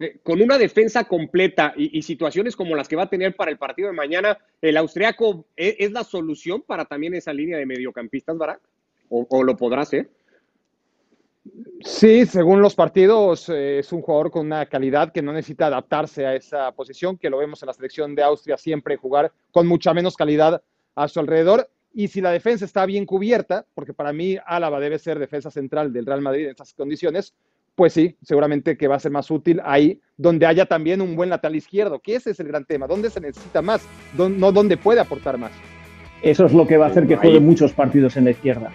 Eh, 0.00 0.18
con 0.22 0.40
una 0.40 0.58
defensa 0.58 1.04
completa 1.04 1.72
y, 1.76 2.02
situaciones 2.02 2.54
como 2.54 2.76
las 2.76 2.86
que 2.86 2.94
va 2.94 3.04
a 3.04 3.10
tener 3.10 3.34
para 3.34 3.50
el 3.50 3.58
partido 3.58 3.88
de 3.88 3.94
mañana, 3.94 4.38
¿el 4.62 4.76
austriaco 4.76 5.46
e, 5.56 5.76
es, 5.80 5.90
la 5.90 6.04
solución 6.04 6.62
para 6.62 6.84
también 6.84 7.14
esa 7.14 7.32
línea 7.32 7.58
de 7.58 7.66
mediocampistas, 7.66 8.38
Barak? 8.38 8.60
¿O, 9.08 9.42
lo 9.42 9.56
podrá 9.56 9.84
ser? 9.84 10.08
Sí, 11.80 12.26
según 12.26 12.62
los 12.62 12.76
partidos, 12.76 13.48
eh, 13.48 13.80
es 13.80 13.92
un 13.92 14.02
jugador 14.02 14.30
con 14.30 14.46
una 14.46 14.66
calidad 14.66 15.12
que 15.12 15.22
no 15.22 15.32
necesita 15.32 15.66
adaptarse 15.66 16.26
a 16.26 16.36
esa 16.36 16.70
posición, 16.72 17.16
que 17.16 17.30
lo 17.30 17.38
vemos 17.38 17.62
en 17.62 17.66
la 17.66 17.72
selección 17.72 18.14
de 18.14 18.22
Austria 18.22 18.56
siempre 18.56 18.96
jugar 18.96 19.32
con 19.50 19.66
mucha 19.66 19.94
menos 19.94 20.16
calidad 20.16 20.62
a 20.94 21.08
su 21.08 21.18
alrededor. 21.18 21.68
Y 21.92 22.08
si 22.08 22.20
la 22.20 22.30
defensa 22.30 22.66
está 22.66 22.86
bien 22.86 23.06
cubierta, 23.06 23.66
porque 23.74 23.94
para 23.94 24.12
mí 24.12 24.36
Álava 24.46 24.78
debe 24.78 24.98
ser 25.00 25.18
defensa 25.18 25.50
central 25.50 25.92
del 25.92 26.06
Real 26.06 26.20
Madrid 26.20 26.44
en 26.44 26.50
estas 26.50 26.74
condiciones, 26.74 27.34
pues 27.78 27.92
sí, 27.92 28.16
seguramente 28.22 28.76
que 28.76 28.88
va 28.88 28.96
a 28.96 28.98
ser 28.98 29.12
más 29.12 29.30
útil 29.30 29.60
ahí 29.64 30.00
donde 30.16 30.46
haya 30.46 30.66
también 30.66 31.00
un 31.00 31.14
buen 31.14 31.30
lateral 31.30 31.54
izquierdo, 31.54 32.00
que 32.00 32.16
ese 32.16 32.32
es 32.32 32.40
el 32.40 32.48
gran 32.48 32.64
tema, 32.64 32.88
¿dónde 32.88 33.08
se 33.08 33.20
necesita 33.20 33.62
más? 33.62 33.86
No 34.16 34.50
dónde 34.50 34.76
puede 34.76 34.98
aportar 34.98 35.38
más. 35.38 35.52
Eso 36.20 36.44
es 36.46 36.52
lo 36.52 36.66
que 36.66 36.76
va 36.76 36.86
a 36.86 36.88
hacer 36.88 37.06
que 37.06 37.14
juegue 37.14 37.38
muchos 37.38 37.72
partidos 37.72 38.16
en 38.16 38.24
la 38.24 38.32
izquierda. 38.32 38.72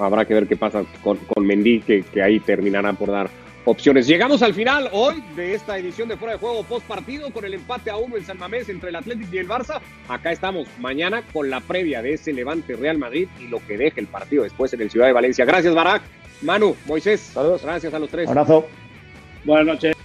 habrá 0.00 0.24
que 0.24 0.34
ver 0.34 0.48
qué 0.48 0.56
pasa 0.56 0.82
con, 1.04 1.18
con 1.18 1.46
Mendy, 1.46 1.82
que, 1.82 2.02
que, 2.02 2.20
ahí 2.20 2.40
terminará 2.40 2.94
por 2.94 3.12
dar 3.12 3.30
opciones. 3.64 4.08
Llegamos 4.08 4.42
al 4.42 4.52
final 4.52 4.88
hoy 4.90 5.22
de 5.36 5.54
esta 5.54 5.78
edición 5.78 6.08
de 6.08 6.16
Fuera 6.16 6.32
de 6.32 6.40
Juego 6.40 6.64
post 6.64 6.84
partido 6.88 7.30
con 7.30 7.44
el 7.44 7.54
empate 7.54 7.90
a 7.90 7.96
uno 7.96 8.16
en 8.16 8.24
San 8.24 8.38
Mamés 8.38 8.68
entre 8.68 8.88
el 8.88 8.96
Atlético 8.96 9.28
y 9.32 9.38
el 9.38 9.48
Barça. 9.48 9.80
Acá 10.08 10.32
estamos 10.32 10.66
mañana 10.80 11.22
con 11.32 11.48
la 11.48 11.60
previa 11.60 12.02
de 12.02 12.14
ese 12.14 12.32
Levante 12.32 12.74
Real 12.74 12.98
Madrid 12.98 13.28
y 13.38 13.46
lo 13.46 13.64
que 13.64 13.78
deje 13.78 14.00
el 14.00 14.08
partido 14.08 14.42
después 14.42 14.72
en 14.74 14.80
el 14.80 14.90
Ciudad 14.90 15.06
de 15.06 15.12
Valencia. 15.12 15.44
Gracias, 15.44 15.76
Barak. 15.76 16.02
Manu, 16.42 16.76
Moisés, 16.86 17.20
saludos. 17.20 17.62
Gracias 17.62 17.92
a 17.92 17.98
los 17.98 18.10
tres. 18.10 18.28
Abrazo. 18.28 18.66
Buenas 19.44 19.66
noches. 19.66 19.96